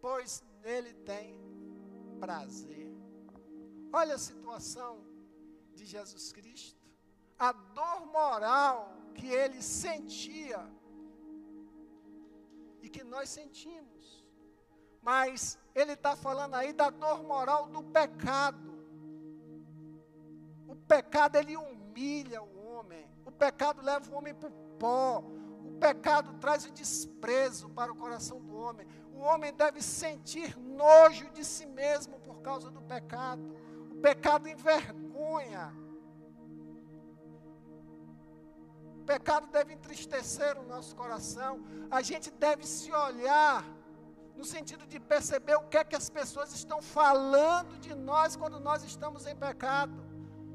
pois 0.00 0.44
nele 0.62 0.94
tem 0.94 1.36
prazer. 2.20 2.88
Olha 3.92 4.14
a 4.14 4.18
situação 4.18 5.04
de 5.74 5.84
Jesus 5.84 6.32
Cristo, 6.32 6.80
a 7.36 7.50
dor 7.50 8.06
moral 8.06 8.94
que 9.14 9.26
ele 9.26 9.60
sentia 9.60 10.58
e 12.82 12.88
que 12.88 13.04
nós 13.04 13.28
sentimos. 13.28 14.24
Mas 15.02 15.58
ele 15.74 15.92
está 15.92 16.14
falando 16.16 16.54
aí 16.54 16.72
da 16.72 16.90
dor 16.90 17.22
moral 17.22 17.68
do 17.68 17.82
pecado 17.82 18.70
pecado 20.90 21.36
ele 21.36 21.56
humilha 21.56 22.42
o 22.42 22.66
homem. 22.66 23.06
O 23.24 23.30
pecado 23.30 23.80
leva 23.80 24.10
o 24.10 24.18
homem 24.18 24.34
para 24.34 24.48
o 24.48 24.52
pó. 24.76 25.22
O 25.64 25.78
pecado 25.78 26.34
traz 26.40 26.64
o 26.64 26.72
desprezo 26.72 27.68
para 27.68 27.92
o 27.92 27.94
coração 27.94 28.40
do 28.40 28.56
homem. 28.56 28.84
O 29.14 29.20
homem 29.20 29.54
deve 29.54 29.80
sentir 29.80 30.58
nojo 30.58 31.30
de 31.30 31.44
si 31.44 31.64
mesmo 31.64 32.18
por 32.18 32.42
causa 32.42 32.72
do 32.72 32.82
pecado. 32.82 33.40
O 33.92 34.00
pecado 34.00 34.48
envergonha. 34.48 35.72
Pecado 39.12 39.46
deve 39.56 39.70
entristecer 39.76 40.52
o 40.62 40.64
nosso 40.72 40.92
coração. 41.00 41.52
A 41.98 42.00
gente 42.08 42.28
deve 42.44 42.64
se 42.74 42.90
olhar 43.06 43.56
no 44.38 44.44
sentido 44.54 44.84
de 44.92 44.98
perceber 45.12 45.56
o 45.56 45.64
que 45.70 45.78
é 45.80 45.84
que 45.90 45.96
as 46.02 46.08
pessoas 46.18 46.50
estão 46.60 46.80
falando 46.80 47.72
de 47.86 47.92
nós 48.10 48.36
quando 48.40 48.58
nós 48.68 48.84
estamos 48.90 49.26
em 49.30 49.36
pecado. 49.46 49.98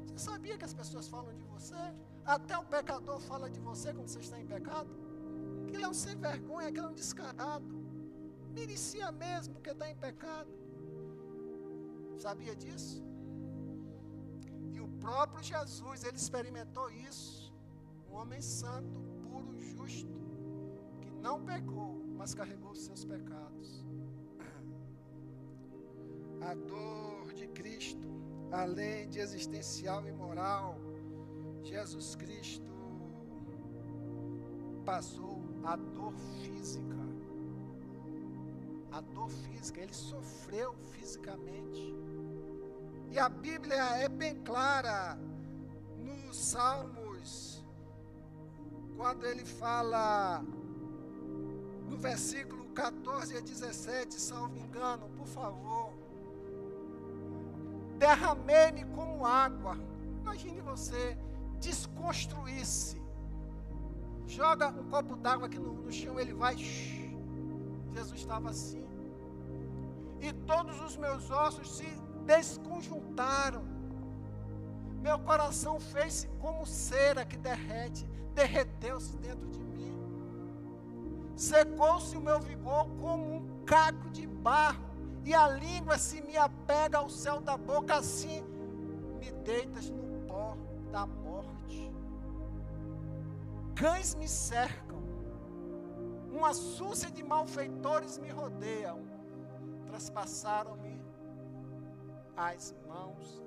Você 0.06 0.18
sabia 0.30 0.56
que 0.60 0.64
as 0.70 0.76
pessoas 0.80 1.06
falam 1.14 1.34
de 1.40 1.44
você? 1.54 1.82
Até 2.24 2.56
o 2.56 2.64
pecador 2.76 3.18
fala 3.30 3.48
de 3.54 3.60
você 3.68 3.92
quando 3.92 4.08
você 4.08 4.22
está 4.26 4.38
em 4.44 4.48
pecado? 4.56 4.90
Ele 5.72 5.84
é 5.86 5.88
um 5.94 5.98
sem 6.04 6.16
vergonha, 6.28 6.68
ele 6.68 6.80
é 6.84 6.86
um 6.92 6.96
descarado. 7.02 7.74
Merecia 8.58 9.10
mesmo 9.12 9.52
porque 9.56 9.72
está 9.76 9.88
em 9.94 9.98
pecado. 10.08 10.50
Sabia 12.26 12.56
disso? 12.64 13.04
E 14.72 14.80
o 14.80 14.88
próprio 15.06 15.42
Jesus, 15.52 16.04
ele 16.04 16.16
experimentou 16.24 16.88
isso. 17.08 17.45
Homem 18.16 18.40
santo, 18.40 19.00
puro, 19.22 19.58
justo, 19.60 20.18
que 21.00 21.10
não 21.10 21.44
pecou, 21.44 22.02
mas 22.16 22.34
carregou 22.34 22.72
os 22.72 22.80
seus 22.80 23.04
pecados. 23.04 23.84
A 26.40 26.54
dor 26.54 27.32
de 27.32 27.46
Cristo 27.48 28.16
além 28.52 29.08
de 29.08 29.18
existencial 29.18 30.06
e 30.06 30.12
moral, 30.12 30.78
Jesus 31.62 32.14
Cristo 32.14 32.72
passou 34.84 35.42
a 35.64 35.76
dor 35.76 36.12
física. 36.40 36.96
A 38.92 39.00
dor 39.00 39.28
física, 39.28 39.80
ele 39.80 39.92
sofreu 39.92 40.74
fisicamente. 40.92 41.94
E 43.10 43.18
a 43.18 43.28
Bíblia 43.28 43.82
é 43.98 44.08
bem 44.08 44.36
clara 44.42 45.18
nos 45.98 46.36
Salmos, 46.36 47.55
quando 48.96 49.24
ele 49.24 49.44
fala 49.44 50.42
no 51.88 51.96
versículo 51.96 52.64
14 52.74 53.36
a 53.36 53.40
17, 53.40 54.20
salvo 54.20 54.56
engano, 54.58 55.08
por 55.16 55.26
favor 55.26 56.06
derramei-me 57.98 58.84
como 58.94 59.26
água. 59.26 59.78
Imagine 60.20 60.60
você 60.60 61.16
desconstruir-se. 61.60 63.00
Joga 64.26 64.68
um 64.68 64.88
copo 64.90 65.16
d'água 65.16 65.46
aqui 65.46 65.58
no, 65.58 65.72
no, 65.72 65.92
chão, 65.92 66.18
ele 66.18 66.34
vai. 66.34 66.56
Shh, 66.56 67.14
Jesus 67.94 68.20
estava 68.20 68.50
assim. 68.50 68.84
E 70.20 70.32
todos 70.32 70.80
os 70.80 70.96
meus 70.96 71.30
ossos 71.30 71.76
se 71.76 71.86
desconjuntaram. 72.24 73.64
Meu 75.06 75.20
coração 75.20 75.78
fez-se 75.78 76.26
como 76.40 76.66
cera 76.66 77.24
que 77.24 77.36
derrete, 77.36 78.04
derreteu-se 78.34 79.16
dentro 79.18 79.46
de 79.50 79.62
mim. 79.62 79.94
Secou-se 81.36 82.16
o 82.16 82.20
meu 82.20 82.40
vigor 82.40 82.88
como 83.00 83.36
um 83.36 83.64
caco 83.64 84.10
de 84.10 84.26
barro, 84.26 84.84
e 85.24 85.32
a 85.32 85.46
língua 85.46 85.96
se 85.96 86.20
me 86.22 86.36
apega 86.36 86.98
ao 86.98 87.08
céu 87.08 87.40
da 87.40 87.56
boca, 87.56 87.94
assim 87.94 88.42
me 89.20 89.30
deitas 89.44 89.88
no 89.90 90.26
pó 90.26 90.56
da 90.90 91.06
morte. 91.06 91.94
Cães 93.76 94.16
me 94.16 94.26
cercam, 94.26 95.04
uma 96.32 96.52
súcia 96.52 97.12
de 97.12 97.22
malfeitores 97.22 98.18
me 98.18 98.30
rodeiam, 98.30 99.06
traspassaram-me 99.86 101.00
as 102.36 102.74
mãos. 102.88 103.45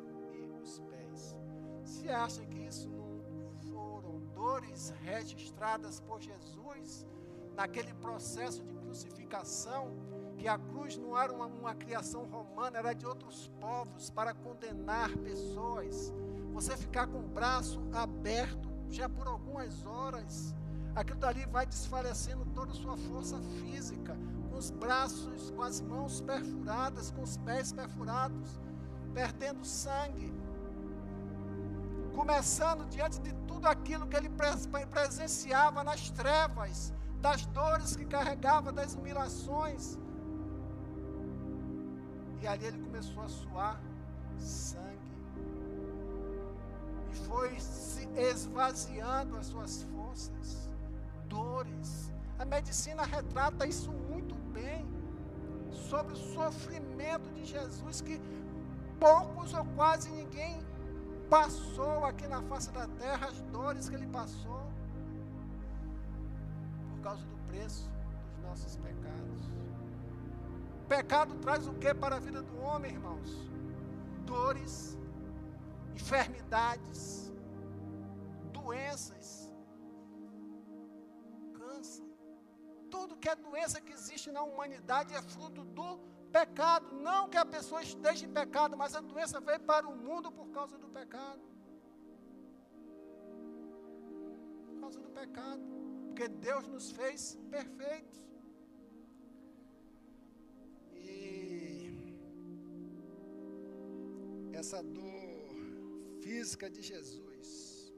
Se 1.90 2.08
acha 2.08 2.46
que 2.46 2.60
isso 2.60 2.88
não 2.88 3.52
foram 3.72 4.20
dores 4.36 4.94
registradas 5.04 6.00
por 6.00 6.22
Jesus 6.22 7.06
naquele 7.56 7.92
processo 7.96 8.64
de 8.64 8.76
crucificação, 8.76 9.98
que 10.38 10.48
a 10.48 10.58
cruz 10.58 10.98
não 10.98 11.20
era 11.20 11.34
uma, 11.34 11.48
uma 11.48 11.74
criação 11.74 12.26
romana, 12.26 12.78
era 12.78 12.94
de 12.94 13.08
outros 13.08 13.52
povos 13.60 14.12
para 14.12 14.36
condenar 14.36 15.10
pessoas. 15.18 16.14
Você 16.54 16.78
ficar 16.78 17.08
com 17.08 17.20
o 17.20 17.28
braço 17.28 17.82
aberto 17.92 18.70
já 18.88 19.10
por 19.10 19.28
algumas 19.28 19.84
horas, 19.84 20.56
aquilo 20.96 21.20
dali 21.20 21.46
vai 21.48 21.66
desfalecendo 21.66 22.46
toda 22.54 22.72
a 22.72 22.76
sua 22.76 22.96
força 22.98 23.42
física, 23.60 24.16
com 24.50 24.58
os 24.58 24.70
braços, 24.70 25.50
com 25.52 25.64
as 25.64 25.82
mãos 25.82 26.22
perfuradas, 26.22 27.10
com 27.10 27.24
os 27.24 27.36
pés 27.38 27.74
perfurados, 27.74 28.60
perdendo 29.14 29.66
sangue. 29.66 30.32
Começando 32.16 32.88
diante 32.89 33.20
de 33.20 33.34
tudo 33.47 33.68
aquilo 33.68 34.07
que 34.07 34.16
ele 34.16 34.30
presenciava 34.89 35.84
nas 35.84 36.10
trevas, 36.12 36.93
das 37.22 37.45
dores 37.47 37.95
que 37.95 38.05
carregava, 38.05 38.72
das 38.72 38.93
humilhações. 38.95 39.97
E 42.41 42.47
ali 42.47 42.66
ele 42.66 42.80
começou 42.80 43.24
a 43.24 43.30
suar 43.30 43.82
sangue. 44.38 44.88
E 47.12 47.16
foi 47.28 47.60
se 47.60 48.07
esvaziando 48.18 49.38
as 49.38 49.47
suas 49.47 49.84
forças, 49.84 50.70
dores. 51.28 52.12
A 52.38 52.45
medicina 52.45 53.03
retrata 53.03 53.68
isso 53.68 53.91
muito 53.91 54.36
bem. 54.53 54.88
Sobre 55.72 56.14
o 56.14 56.18
sofrimento 56.18 57.30
de 57.32 57.45
Jesus, 57.45 58.01
que 58.01 58.20
poucos 58.99 59.53
ou 59.53 59.66
quase 59.76 60.10
ninguém 60.12 60.64
passou 61.30 62.04
aqui 62.06 62.28
na 62.28 62.42
face 62.44 62.72
da 62.72 62.88
terra, 62.88 63.28
as 63.28 63.40
dores 63.44 63.88
que 63.88 63.96
ele 63.96 64.08
passou, 64.08 64.62
por 66.90 67.02
causa 67.02 67.24
do 67.24 67.38
preço 67.48 67.88
dos 68.34 68.44
nossos 68.44 68.76
pecados. 68.78 69.44
Pecado 70.88 71.36
traz 71.36 71.68
o 71.68 71.74
que 71.74 71.94
para 71.94 72.16
a 72.16 72.20
vida 72.20 72.42
do 72.42 72.60
homem, 72.62 72.92
irmãos? 72.92 73.30
Dores, 74.26 74.98
enfermidades, 75.96 77.32
doenças, 78.52 79.54
câncer. 81.54 82.10
Tudo 82.90 83.18
que 83.18 83.30
é 83.30 83.36
doença 83.36 83.80
que 83.80 83.94
existe 83.94 84.32
na 84.32 84.42
humanidade 84.42 85.14
é 85.14 85.22
fruto 85.22 85.64
do 85.64 86.00
pecado. 86.30 86.88
Não 86.96 87.30
que 87.30 87.38
a 87.38 87.46
pessoa 87.46 87.82
esteja 87.82 88.26
em 88.26 88.32
pecado, 88.32 88.78
mas 88.78 88.96
a 88.96 89.02
doença 89.02 89.40
veio 89.40 89.60
para 89.62 89.88
o 89.88 89.96
mundo 89.96 90.32
por 90.32 90.48
causa 90.50 90.78
do 90.78 90.88
pecado. 90.88 91.42
Por 94.68 94.80
causa 94.82 95.00
do 95.00 95.10
pecado. 95.10 95.62
Porque 96.08 96.28
Deus 96.28 96.68
nos 96.68 96.92
fez 96.92 97.38
perfeitos. 97.50 98.20
essa 104.60 104.84
dor 104.84 105.56
física 106.22 106.70
de 106.70 106.82
Jesus, 106.82 107.94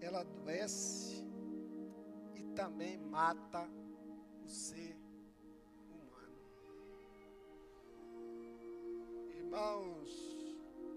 ela 0.00 0.20
adoece 0.20 1.24
e 2.34 2.42
também 2.54 2.98
mata 2.98 3.66
o 4.44 4.48
ser 4.48 4.99
Irmãos, 9.50 10.08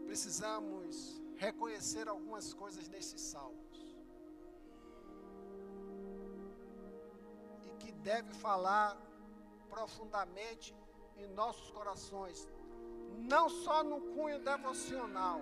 precisamos 0.05 1.19
reconhecer 1.37 2.07
algumas 2.07 2.53
coisas 2.53 2.87
nesses 2.87 3.19
salmos. 3.19 3.95
E 7.63 7.69
que 7.79 7.91
deve 7.93 8.31
falar 8.33 8.95
profundamente 9.71 10.75
em 11.17 11.25
nossos 11.29 11.71
corações, 11.71 12.47
não 13.17 13.49
só 13.49 13.83
no 13.83 13.99
cunho 13.99 14.37
devocional, 14.37 15.41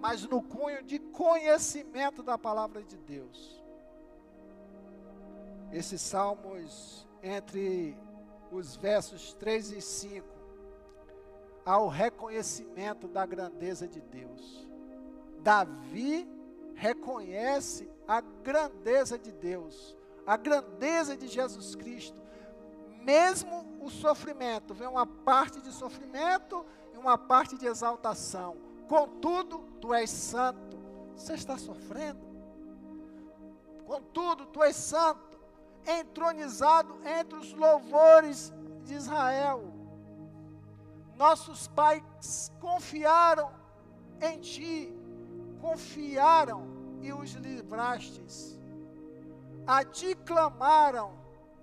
mas 0.00 0.24
no 0.24 0.42
cunho 0.42 0.82
de 0.82 0.98
conhecimento 0.98 2.22
da 2.22 2.38
palavra 2.38 2.82
de 2.82 2.96
Deus. 2.96 3.62
Esses 5.70 6.00
salmos, 6.00 7.06
entre 7.22 7.94
os 8.50 8.74
versos 8.74 9.34
3 9.34 9.72
e 9.72 9.82
5, 9.82 10.31
há 11.64 11.78
o 11.78 11.88
reconhecimento 11.88 13.06
da 13.08 13.24
grandeza 13.24 13.86
de 13.86 14.00
Deus. 14.00 14.66
Davi 15.40 16.28
reconhece 16.74 17.90
a 18.06 18.20
grandeza 18.20 19.18
de 19.18 19.32
Deus, 19.32 19.96
a 20.26 20.36
grandeza 20.36 21.16
de 21.16 21.28
Jesus 21.28 21.74
Cristo. 21.74 22.20
Mesmo 23.02 23.66
o 23.80 23.90
sofrimento, 23.90 24.74
vem 24.74 24.86
uma 24.86 25.06
parte 25.06 25.60
de 25.60 25.72
sofrimento 25.72 26.64
uma 27.02 27.18
parte 27.18 27.58
de 27.58 27.66
exaltação. 27.66 28.56
Contudo, 28.88 29.58
tu 29.80 29.92
és 29.92 30.08
santo. 30.08 30.78
Você 31.16 31.34
está 31.34 31.58
sofrendo? 31.58 32.20
Contudo, 33.84 34.46
tu 34.46 34.62
és 34.62 34.76
santo, 34.76 35.38
entronizado 35.86 36.96
entre 37.04 37.38
os 37.38 37.52
louvores 37.52 38.52
de 38.84 38.94
Israel. 38.94 39.81
Nossos 41.22 41.68
pais 41.68 42.50
confiaram 42.58 43.52
em 44.20 44.40
ti, 44.40 44.92
confiaram 45.60 46.66
e 47.00 47.12
os 47.12 47.30
livrastes. 47.34 48.58
A 49.64 49.84
ti 49.84 50.16
clamaram 50.16 51.12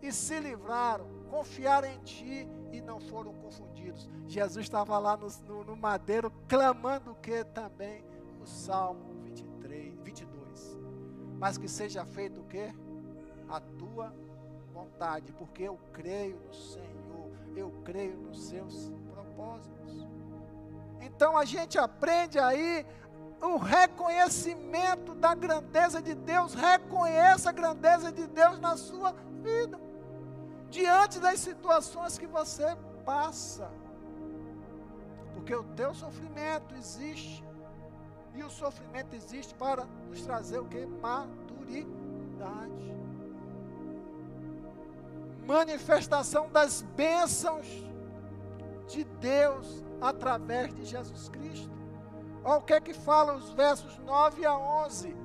e 0.02 0.14
se 0.14 0.40
livraram, 0.40 1.06
confiaram 1.30 1.90
em 1.90 2.00
ti 2.04 2.48
e 2.72 2.80
não 2.80 3.02
foram 3.02 3.34
confundidos. 3.34 4.08
Jesus 4.28 4.66
estava 4.66 4.98
lá 4.98 5.18
no, 5.18 5.28
no, 5.46 5.66
no 5.66 5.76
madeiro 5.76 6.32
clamando 6.48 7.12
o 7.12 7.16
que 7.16 7.44
também? 7.44 8.06
O 8.42 8.48
Salmo 8.48 9.14
23, 9.24 9.94
22. 10.00 10.78
Mas 11.38 11.58
que 11.58 11.68
seja 11.68 12.06
feito 12.06 12.40
o 12.40 12.46
que? 12.46 12.74
A 13.50 13.60
tua 13.60 14.16
vontade, 14.72 15.34
porque 15.34 15.64
eu 15.64 15.78
creio 15.92 16.40
no 16.48 16.54
Senhor, 16.54 17.30
eu 17.58 17.74
creio 17.84 18.16
nos 18.16 18.42
seus 18.48 18.90
propósitos. 19.40 20.08
Então 21.00 21.38
a 21.38 21.46
gente 21.46 21.78
aprende 21.78 22.38
aí 22.38 22.86
o 23.42 23.56
reconhecimento 23.58 25.16
da 25.16 25.34
grandeza 25.34 26.02
de 26.02 26.14
Deus, 26.14 26.54
reconheça 26.54 27.50
a 27.50 27.54
grandeza 27.54 28.12
de 28.12 28.28
Deus 28.28 28.60
na 28.60 28.76
sua 28.76 29.16
vida 29.42 29.80
diante 30.70 31.20
das 31.20 31.40
situações 31.40 32.18
que 32.18 32.28
você 32.28 32.76
passa. 33.06 33.72
Porque 35.34 35.56
o 35.56 35.64
teu 35.64 35.94
sofrimento 35.94 36.76
existe. 36.76 37.48
E 38.36 38.44
o 38.44 38.50
sofrimento 38.50 39.16
existe 39.16 39.56
para 39.56 39.86
nos 40.08 40.22
trazer 40.22 40.60
o 40.60 40.66
que? 40.66 40.86
Maturidade. 40.86 41.90
Manifestação 45.48 46.48
das 46.52 46.82
bênçãos 46.82 47.89
de 48.90 49.04
Deus 49.04 49.86
através 50.02 50.74
de 50.74 50.84
Jesus 50.84 51.30
Cristo. 51.30 51.72
Olha 52.44 52.58
o 52.58 52.62
que 52.62 52.74
é 52.74 52.80
que 52.80 52.94
fala 52.94 53.36
os 53.36 53.52
versos 53.52 53.98
9 54.00 54.46
a 54.46 54.58
11. 54.58 55.16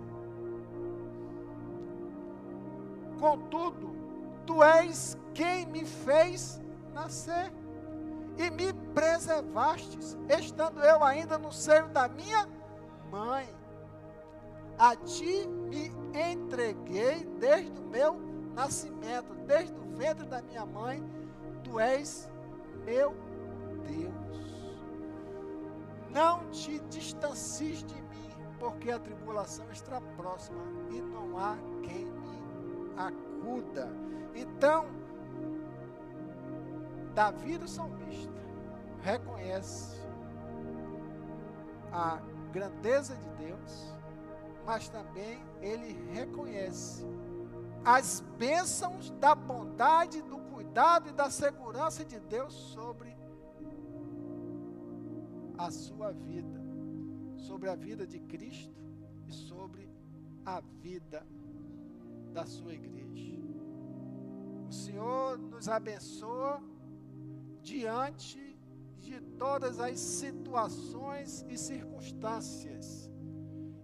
Contudo, 3.19 3.95
Tu 4.47 4.62
és 4.62 5.17
quem 5.33 5.67
me 5.67 5.85
fez 5.85 6.61
nascer 6.93 7.53
e 8.37 8.51
me 8.51 8.73
preservastes, 8.93 10.19
estando 10.29 10.81
eu 10.81 11.03
ainda 11.03 11.39
no 11.39 11.53
seio 11.53 11.89
da 11.89 12.09
minha 12.09 12.49
mãe. 13.11 13.49
A 14.79 14.97
ti 14.97 15.47
me 15.47 15.93
entreguei 16.15 17.25
desde 17.39 17.81
o 17.81 17.85
meu 17.85 18.17
nascimento, 18.55 19.35
desde 19.47 19.75
o 19.79 19.97
ventre 19.97 20.27
da 20.27 20.43
minha 20.43 20.67
mãe, 20.67 21.03
tu 21.62 21.81
és 21.81 22.29
meu 22.85 23.15
Deus. 23.87 24.14
Não 26.11 26.49
te 26.51 26.78
distancies 26.91 27.82
de 27.82 27.95
mim, 27.95 28.30
porque 28.59 28.91
a 28.91 28.99
tribulação 28.99 29.70
está 29.72 30.01
próxima 30.16 30.62
e 30.91 31.01
não 31.01 31.39
há 31.39 31.57
quem 31.82 32.05
me 32.07 32.45
acuda. 32.97 33.89
Então, 34.35 34.87
Davi 37.14 37.59
do 37.59 37.68
salmista 37.68 38.32
reconhece 39.03 40.01
a 41.93 42.20
grandeza 42.53 43.14
de 43.14 43.47
Deus, 43.47 43.95
mas 44.64 44.89
também 44.89 45.41
ele 45.61 45.93
reconhece 46.12 47.05
as 47.85 48.20
bênçãos 48.39 49.11
da 49.20 49.35
bondade, 49.35 50.22
do 50.22 50.39
cuidado 50.39 51.11
e 51.11 51.12
da 51.12 51.30
segurança 51.30 52.05
de 52.05 52.18
Deus 52.18 52.53
sobre 52.53 53.14
a 55.57 55.71
sua 55.71 56.13
vida, 56.13 56.61
sobre 57.37 57.69
a 57.69 57.75
vida 57.75 58.07
de 58.07 58.19
Cristo 58.21 58.75
e 59.27 59.33
sobre 59.33 59.89
a 60.45 60.61
vida 60.61 61.27
da 62.33 62.45
sua 62.45 62.75
igreja. 62.75 62.95
O 64.69 64.73
Senhor 64.73 65.39
nos 65.39 65.69
abençoa 65.69 66.63
diante 67.63 68.59
de 68.99 69.21
todas 69.39 69.79
as 69.79 69.99
situações 69.99 71.45
e 71.49 71.57
circunstâncias. 71.57 73.11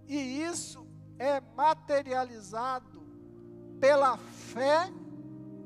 E 0.09 0.43
isso 0.43 0.87
é 1.18 1.41
materializado 1.55 3.01
pela 3.79 4.16
fé 4.16 4.91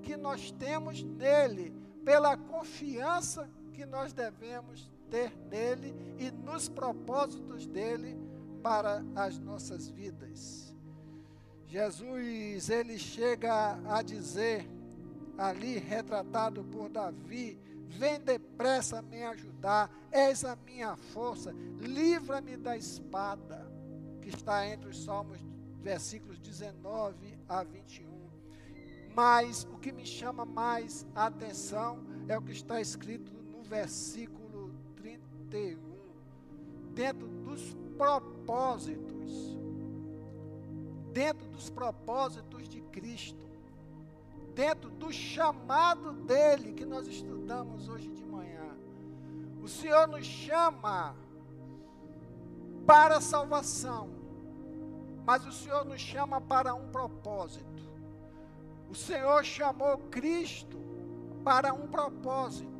que 0.02 0.16
nós 0.16 0.50
temos 0.52 1.02
nele, 1.02 1.72
pela 2.04 2.36
confiança 2.36 3.48
que 3.72 3.86
nós 3.86 4.12
devemos 4.12 4.90
ter 5.14 5.32
nele 5.48 5.94
e 6.18 6.28
nos 6.32 6.68
propósitos 6.68 7.68
dele 7.68 8.18
para 8.64 9.04
as 9.14 9.38
nossas 9.38 9.88
vidas. 9.88 10.74
Jesus, 11.68 12.68
ele 12.68 12.98
chega 12.98 13.78
a 13.88 14.02
dizer, 14.02 14.68
ali 15.38 15.78
retratado 15.78 16.64
por 16.64 16.88
Davi, 16.88 17.56
Vem 17.86 18.18
depressa 18.18 19.00
me 19.02 19.22
ajudar, 19.22 19.88
és 20.10 20.44
a 20.44 20.56
minha 20.56 20.96
força, 20.96 21.54
livra-me 21.78 22.56
da 22.56 22.76
espada, 22.76 23.70
que 24.20 24.30
está 24.30 24.66
entre 24.66 24.88
os 24.88 25.04
Salmos, 25.04 25.38
versículos 25.80 26.40
19 26.40 27.38
a 27.48 27.62
21. 27.62 28.08
Mas 29.14 29.62
o 29.70 29.78
que 29.78 29.92
me 29.92 30.04
chama 30.04 30.44
mais 30.44 31.06
a 31.14 31.26
atenção 31.26 32.04
é 32.26 32.36
o 32.36 32.42
que 32.42 32.50
está 32.50 32.80
escrito 32.80 33.32
no 33.32 33.62
versículo 33.62 34.43
31, 35.54 35.78
dentro 36.94 37.28
dos 37.28 37.76
propósitos, 37.96 39.56
dentro 41.12 41.46
dos 41.48 41.70
propósitos 41.70 42.68
de 42.68 42.80
Cristo 42.80 43.44
dentro 44.54 44.88
do 44.88 45.12
chamado 45.12 46.12
dele 46.12 46.72
que 46.72 46.84
nós 46.84 47.08
estudamos 47.08 47.88
hoje 47.88 48.08
de 48.08 48.24
manhã. 48.24 48.76
O 49.60 49.68
Senhor 49.68 50.06
nos 50.06 50.24
chama 50.24 51.14
para 52.86 53.16
a 53.16 53.20
salvação, 53.20 54.10
mas 55.26 55.44
o 55.44 55.52
Senhor 55.52 55.84
nos 55.84 56.00
chama 56.00 56.40
para 56.40 56.72
um 56.74 56.88
propósito. 56.90 57.82
O 58.88 58.94
Senhor 58.94 59.44
chamou 59.44 59.98
Cristo 60.10 60.78
para 61.42 61.74
um 61.74 61.88
propósito. 61.88 62.73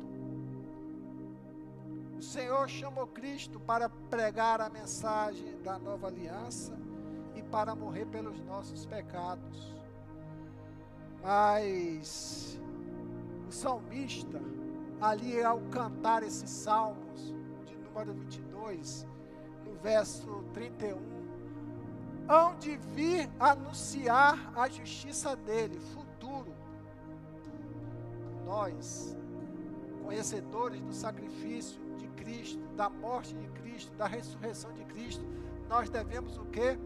Senhor 2.25 2.67
chamou 2.67 3.07
Cristo 3.07 3.59
para 3.59 3.87
pregar 3.87 4.59
a 4.59 4.69
mensagem 4.69 5.61
da 5.61 5.77
nova 5.77 6.07
aliança 6.07 6.77
e 7.35 7.41
para 7.43 7.75
morrer 7.75 8.05
pelos 8.07 8.39
nossos 8.41 8.85
pecados. 8.85 9.75
Mas 11.21 12.59
o 13.47 13.51
salmista, 13.51 14.41
ali 14.99 15.41
ao 15.41 15.59
cantar 15.69 16.23
esses 16.23 16.49
salmos, 16.49 17.33
de 17.65 17.75
número 17.77 18.13
22, 18.13 19.07
no 19.63 19.73
verso 19.75 20.43
31, 20.53 20.97
hão 22.27 22.57
de 22.57 22.75
vir 22.75 23.29
anunciar 23.39 24.51
a 24.55 24.67
justiça 24.67 25.35
dele, 25.35 25.79
futuro. 25.79 26.53
Nós, 28.43 29.15
conhecedores 30.03 30.81
do 30.81 30.93
sacrifício 30.93 31.84
Cristo, 32.25 32.59
da 32.75 32.89
morte 32.89 33.35
de 33.35 33.47
Cristo, 33.49 33.95
da 33.95 34.07
ressurreição 34.07 34.73
de 34.73 34.83
Cristo, 34.85 35.23
nós 35.69 35.89
devemos 35.89 36.37
o 36.37 36.45
que? 36.45 36.77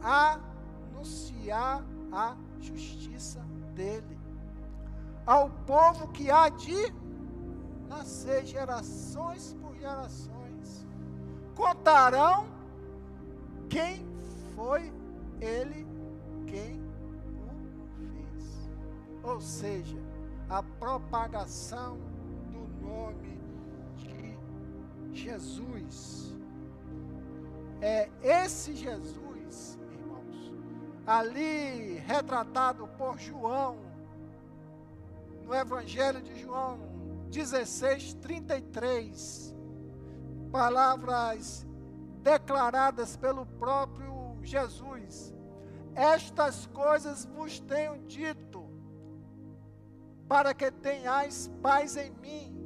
Anunciar 0.00 1.84
a 2.12 2.36
justiça 2.60 3.40
dele, 3.74 4.18
ao 5.26 5.50
povo 5.50 6.08
que 6.08 6.30
há 6.30 6.48
de 6.48 6.94
nascer 7.88 8.46
gerações 8.46 9.56
por 9.60 9.74
gerações, 9.74 10.86
contarão 11.54 12.46
quem 13.68 14.06
foi 14.54 14.92
ele 15.40 15.84
quem 16.46 16.80
o 16.80 17.88
fez. 17.98 18.70
Ou 19.24 19.40
seja, 19.40 19.98
a 20.48 20.62
propagação 20.62 21.98
do 22.52 22.86
nome 22.86 23.35
Jesus. 25.16 26.36
É 27.80 28.08
esse 28.22 28.74
Jesus 28.74 29.26
ali 31.06 31.98
retratado 32.00 32.88
por 32.98 33.16
João, 33.16 33.78
no 35.44 35.54
Evangelho 35.54 36.20
de 36.20 36.34
João 36.40 36.80
16, 37.30 38.14
33, 38.14 39.54
palavras 40.50 41.64
declaradas 42.22 43.16
pelo 43.16 43.46
próprio 43.46 44.36
Jesus. 44.42 45.32
Estas 45.94 46.66
coisas 46.66 47.24
vos 47.24 47.60
tenho 47.60 47.98
dito, 48.06 48.66
para 50.28 50.52
que 50.52 50.72
tenhais 50.72 51.48
paz 51.62 51.96
em 51.96 52.10
mim. 52.10 52.65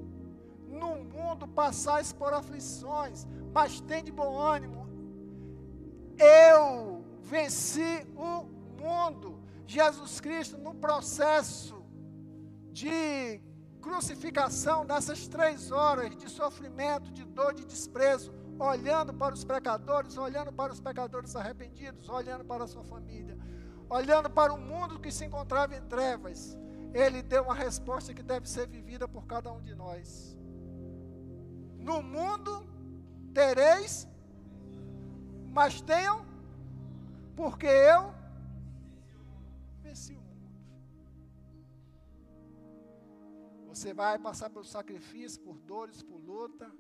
No 0.80 0.92
mundo 1.14 1.46
passais 1.62 2.12
por 2.12 2.32
aflições, 2.32 3.26
mas 3.52 3.80
tende 3.80 4.10
bom 4.10 4.32
ânimo. 4.38 4.82
Eu 6.18 7.04
venci 7.20 8.06
o 8.16 8.32
mundo. 8.82 9.28
Jesus 9.66 10.20
Cristo, 10.20 10.56
no 10.58 10.74
processo 10.74 11.76
de 12.72 13.40
crucificação, 13.80 14.84
nessas 14.84 15.26
três 15.28 15.70
horas 15.70 16.16
de 16.16 16.28
sofrimento, 16.28 17.12
de 17.12 17.24
dor, 17.24 17.54
de 17.54 17.64
desprezo, 17.64 18.32
olhando 18.58 19.12
para 19.14 19.34
os 19.34 19.44
pecadores, 19.44 20.16
olhando 20.16 20.52
para 20.52 20.72
os 20.72 20.80
pecadores 20.80 21.34
arrependidos, 21.34 22.08
olhando 22.08 22.44
para 22.44 22.64
a 22.64 22.66
sua 22.66 22.84
família, 22.84 23.38
olhando 23.88 24.28
para 24.28 24.52
o 24.52 24.58
mundo 24.58 25.00
que 25.00 25.10
se 25.10 25.24
encontrava 25.24 25.74
em 25.76 25.82
trevas, 25.82 26.56
ele 26.92 27.22
deu 27.22 27.44
uma 27.44 27.54
resposta 27.54 28.12
que 28.12 28.22
deve 28.22 28.48
ser 28.48 28.66
vivida 28.68 29.08
por 29.08 29.26
cada 29.26 29.50
um 29.52 29.62
de 29.62 29.74
nós. 29.74 30.38
No 31.80 32.02
mundo 32.02 32.66
tereis, 33.32 34.06
mas 35.52 35.80
tenham 35.80 36.24
porque 37.36 37.66
eu 37.66 38.14
venci 39.82 40.14
o 40.14 40.20
mundo. 40.20 40.30
Você 43.68 43.94
vai 43.94 44.18
passar 44.18 44.50
pelo 44.50 44.64
sacrifício, 44.64 45.40
por 45.40 45.58
dores, 45.60 46.02
por 46.02 46.20
luta, 46.20 46.70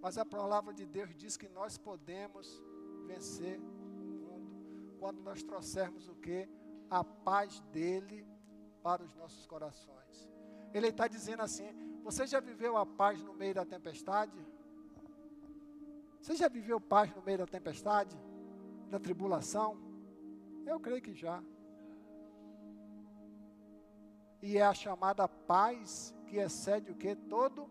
mas 0.00 0.16
a 0.16 0.24
palavra 0.24 0.72
de 0.72 0.86
Deus 0.86 1.14
diz 1.14 1.36
que 1.36 1.48
nós 1.48 1.76
podemos 1.76 2.62
vencer 3.06 3.58
o 3.58 3.62
mundo 3.62 4.96
quando 4.98 5.20
nós 5.20 5.42
trouxermos 5.42 6.08
o 6.08 6.14
que? 6.14 6.48
A 6.88 7.04
paz 7.04 7.60
dele 7.72 8.26
para 8.82 9.02
os 9.02 9.14
nossos 9.14 9.46
corações. 9.46 10.28
Ele 10.72 10.88
está 10.88 11.06
dizendo 11.06 11.42
assim: 11.42 11.68
você 12.10 12.26
já 12.26 12.40
viveu 12.40 12.74
a 12.78 12.86
paz 12.86 13.22
no 13.22 13.34
meio 13.34 13.54
da 13.54 13.66
tempestade? 13.66 14.38
Você 16.22 16.34
já 16.34 16.48
viveu 16.48 16.80
paz 16.80 17.14
no 17.14 17.20
meio 17.20 17.36
da 17.36 17.46
tempestade? 17.46 18.18
Da 18.88 18.98
tribulação? 18.98 19.76
Eu 20.64 20.80
creio 20.80 21.02
que 21.02 21.12
já. 21.12 21.42
E 24.40 24.56
é 24.56 24.62
a 24.62 24.72
chamada 24.72 25.28
paz 25.28 26.14
que 26.26 26.38
excede 26.38 26.90
o 26.90 26.94
que? 26.94 27.14
Todo. 27.14 27.68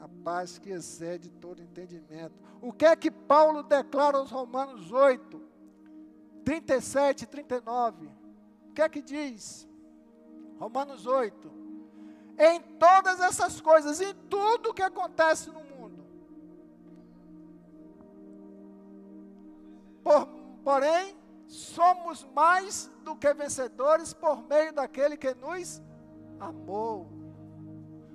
A 0.00 0.08
paz 0.24 0.58
que 0.58 0.70
excede 0.70 1.30
todo 1.32 1.62
entendimento. 1.62 2.34
O 2.62 2.72
que 2.72 2.86
é 2.86 2.96
que 2.96 3.10
Paulo 3.10 3.62
declara 3.62 4.16
aos 4.16 4.30
Romanos 4.30 4.90
8, 4.90 5.38
37 6.46 7.24
e 7.24 7.26
39? 7.26 8.06
O 8.70 8.72
que 8.72 8.80
é 8.80 8.88
que 8.88 9.02
diz? 9.02 9.68
Romanos 10.60 11.06
8. 11.06 11.50
Em 12.38 12.60
todas 12.78 13.18
essas 13.18 13.62
coisas, 13.62 13.98
em 13.98 14.14
tudo 14.28 14.74
que 14.74 14.82
acontece 14.82 15.48
no 15.48 15.64
mundo. 15.64 16.04
Por, 20.04 20.26
porém, 20.62 21.16
somos 21.46 22.24
mais 22.34 22.90
do 23.02 23.16
que 23.16 23.32
vencedores 23.32 24.12
por 24.12 24.42
meio 24.46 24.72
daquele 24.72 25.16
que 25.16 25.34
nos 25.34 25.82
amou. 26.38 27.08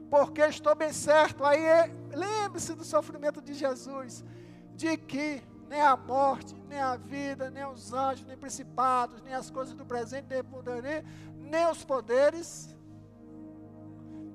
Porque 0.10 0.42
estou 0.42 0.76
bem 0.76 0.94
certo, 0.94 1.44
aí 1.44 1.64
é, 1.64 1.92
lembre-se 2.14 2.76
do 2.76 2.84
sofrimento 2.84 3.42
de 3.42 3.56
Jesus, 3.56 4.24
de 4.76 4.96
que 4.98 5.44
nem 5.68 5.82
a 5.82 5.98
morte, 5.98 6.56
nem 6.70 6.80
a 6.80 6.96
vida, 6.96 7.50
nem 7.50 7.66
os 7.66 7.92
anjos, 7.92 8.26
nem 8.26 8.38
principados, 8.38 9.22
nem 9.24 9.34
as 9.34 9.50
coisas 9.50 9.74
do 9.74 9.86
presente, 9.86 10.28
nem, 10.30 10.44
poder, 10.44 11.04
nem 11.56 11.68
os 11.68 11.86
poderes, 11.86 12.76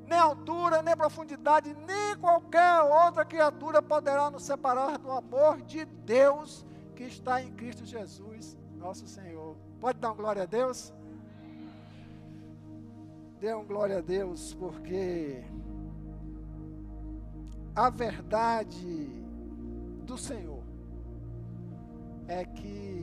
nem 0.08 0.18
altura, 0.18 0.80
nem 0.80 0.96
profundidade, 0.96 1.76
nem 1.86 2.16
qualquer 2.16 2.80
outra 2.80 3.26
criatura 3.26 3.82
poderá 3.82 4.30
nos 4.30 4.42
separar 4.42 4.96
do 4.96 5.10
amor 5.10 5.60
de 5.60 5.84
Deus 5.84 6.64
que 6.96 7.04
está 7.04 7.42
em 7.42 7.52
Cristo 7.52 7.84
Jesus, 7.84 8.56
nosso 8.74 9.06
Senhor. 9.06 9.54
Pode 9.78 9.98
dar 9.98 10.14
glória 10.14 10.44
a 10.44 10.46
Deus? 10.46 10.94
Dê 13.38 13.54
um 13.54 13.66
glória 13.66 13.98
a 13.98 14.00
Deus, 14.00 14.54
porque 14.54 15.44
a 17.76 17.90
verdade 17.90 19.06
do 20.04 20.16
Senhor 20.16 20.62
é 22.26 22.44
que 22.46 22.99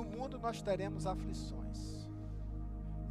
no 0.00 0.18
mundo 0.18 0.38
nós 0.38 0.62
teremos 0.62 1.06
aflições. 1.06 2.08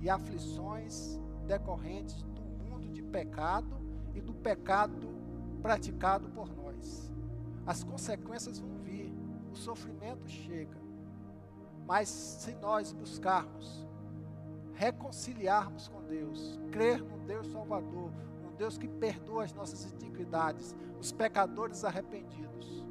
E 0.02 0.10
aflições 0.10 1.20
decorrentes 1.46 2.24
do 2.24 2.42
mundo 2.42 2.90
de 2.90 3.04
pecado 3.04 3.78
e 4.16 4.22
do 4.22 4.34
pecado 4.34 5.08
praticado 5.62 6.30
por 6.30 6.50
nós. 6.56 7.12
As 7.66 7.84
consequências 7.84 8.60
vão 8.60 8.78
vir, 8.80 9.14
o 9.52 9.56
sofrimento 9.56 10.28
chega. 10.28 10.78
Mas 11.86 12.08
se 12.10 12.56
nós 12.56 12.92
buscarmos 12.92 13.88
reconciliarmos 14.74 15.90
com 15.90 16.02
Deus, 16.04 16.60
crer 16.72 17.04
no 17.04 17.20
Deus 17.26 17.52
Salvador, 17.52 18.12
um 18.48 18.56
Deus 18.56 18.78
que 18.78 18.88
perdoa 18.88 19.44
as 19.44 19.54
nossas 19.54 19.92
iniquidades, 19.92 20.76
os 21.00 21.12
pecadores 21.12 21.84
arrependidos, 21.84 22.86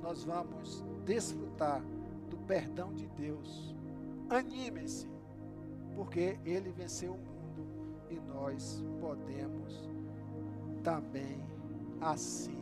nós 0.00 0.24
vamos 0.24 0.82
desfrutar 1.04 1.82
perdão 2.48 2.92
de 2.94 3.06
Deus. 3.08 3.76
Animem-se, 4.30 5.06
porque 5.94 6.38
Ele 6.44 6.72
venceu 6.72 7.12
o 7.12 7.18
mundo 7.18 7.66
e 8.10 8.18
nós 8.20 8.82
podemos 9.00 9.88
também 10.82 11.46
assim 12.00 12.58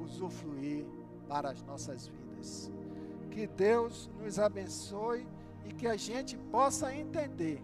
usufruir 0.00 0.86
para 1.28 1.50
as 1.50 1.62
nossas 1.62 2.08
vidas. 2.08 2.72
Que 3.30 3.46
Deus 3.46 4.10
nos 4.18 4.38
abençoe 4.38 5.26
e 5.66 5.72
que 5.74 5.86
a 5.86 5.96
gente 5.96 6.36
possa 6.50 6.94
entender 6.94 7.62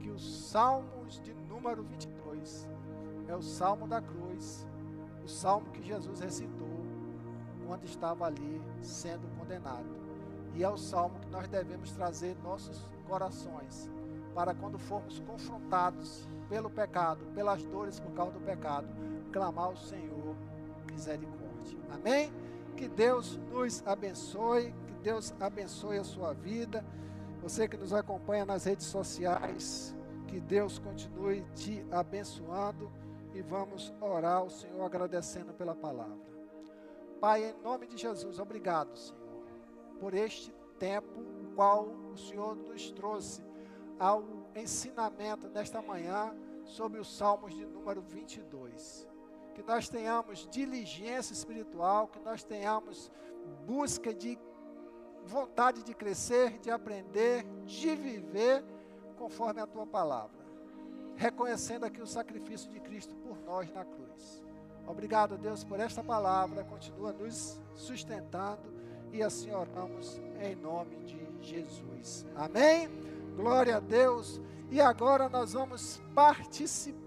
que 0.00 0.10
os 0.10 0.48
Salmos 0.50 1.20
de 1.22 1.32
número 1.48 1.84
22 1.84 2.68
é 3.28 3.36
o 3.36 3.42
Salmo 3.42 3.86
da 3.86 4.02
cruz, 4.02 4.66
o 5.24 5.28
salmo 5.28 5.70
que 5.70 5.82
Jesus 5.82 6.20
recitou 6.20 6.84
quando 7.66 7.84
estava 7.84 8.26
ali 8.26 8.60
sendo 8.82 9.26
condenado. 9.38 10.03
E 10.54 10.62
é 10.62 10.68
o 10.68 10.76
salmo 10.76 11.18
que 11.20 11.28
nós 11.30 11.48
devemos 11.48 11.90
trazer 11.92 12.36
nossos 12.42 12.88
corações 13.08 13.90
para 14.34 14.54
quando 14.54 14.78
formos 14.78 15.20
confrontados 15.20 16.28
pelo 16.48 16.70
pecado, 16.70 17.24
pelas 17.34 17.62
dores 17.64 18.00
por 18.00 18.12
causa 18.12 18.32
do 18.32 18.40
pecado, 18.40 18.86
clamar 19.32 19.66
ao 19.66 19.76
Senhor 19.76 20.36
misericórdia. 20.90 21.78
Amém? 21.90 22.32
Que 22.76 22.88
Deus 22.88 23.38
nos 23.50 23.86
abençoe, 23.86 24.74
que 24.86 24.92
Deus 25.02 25.32
abençoe 25.40 25.98
a 25.98 26.04
sua 26.04 26.32
vida. 26.32 26.84
Você 27.42 27.68
que 27.68 27.76
nos 27.76 27.92
acompanha 27.92 28.44
nas 28.44 28.64
redes 28.64 28.86
sociais, 28.86 29.94
que 30.26 30.40
Deus 30.40 30.78
continue 30.78 31.44
te 31.54 31.84
abençoando 31.90 32.90
e 33.34 33.42
vamos 33.42 33.92
orar 34.00 34.38
ao 34.38 34.50
Senhor 34.50 34.82
agradecendo 34.84 35.52
pela 35.52 35.74
palavra. 35.74 36.34
Pai, 37.20 37.44
em 37.44 37.62
nome 37.62 37.86
de 37.86 37.96
Jesus, 37.96 38.38
obrigado, 38.38 38.96
Senhor, 38.96 39.23
por 39.98 40.14
este 40.14 40.52
tempo 40.78 41.20
o 41.20 41.54
qual 41.54 41.86
o 42.12 42.16
Senhor 42.16 42.56
nos 42.56 42.90
trouxe 42.90 43.42
ao 43.98 44.24
ensinamento 44.54 45.48
nesta 45.48 45.80
manhã 45.80 46.34
sobre 46.64 47.00
os 47.00 47.16
Salmos 47.16 47.54
de 47.54 47.64
número 47.64 48.02
22. 48.02 49.06
Que 49.54 49.62
nós 49.62 49.88
tenhamos 49.88 50.48
diligência 50.50 51.32
espiritual, 51.32 52.08
que 52.08 52.18
nós 52.20 52.42
tenhamos 52.42 53.10
busca 53.66 54.12
de 54.12 54.38
vontade 55.24 55.82
de 55.82 55.94
crescer, 55.94 56.58
de 56.58 56.70
aprender, 56.70 57.44
de 57.64 57.94
viver 57.94 58.64
conforme 59.16 59.60
a 59.60 59.66
tua 59.66 59.86
palavra. 59.86 60.44
Reconhecendo 61.16 61.84
aqui 61.84 62.00
o 62.00 62.06
sacrifício 62.06 62.70
de 62.70 62.80
Cristo 62.80 63.14
por 63.16 63.38
nós 63.42 63.72
na 63.72 63.84
cruz. 63.84 64.42
Obrigado, 64.86 65.38
Deus, 65.38 65.62
por 65.64 65.80
esta 65.80 66.02
palavra. 66.02 66.64
Continua 66.64 67.12
nos 67.12 67.60
sustentando 67.74 68.73
e 69.14 69.22
assim 69.22 69.52
oramos 69.52 70.20
em 70.42 70.56
nome 70.56 70.96
de 71.04 71.24
Jesus. 71.40 72.26
Amém? 72.34 72.88
Glória 73.36 73.76
a 73.76 73.80
Deus. 73.80 74.40
E 74.72 74.80
agora 74.80 75.28
nós 75.28 75.52
vamos 75.52 76.02
participar. 76.12 76.98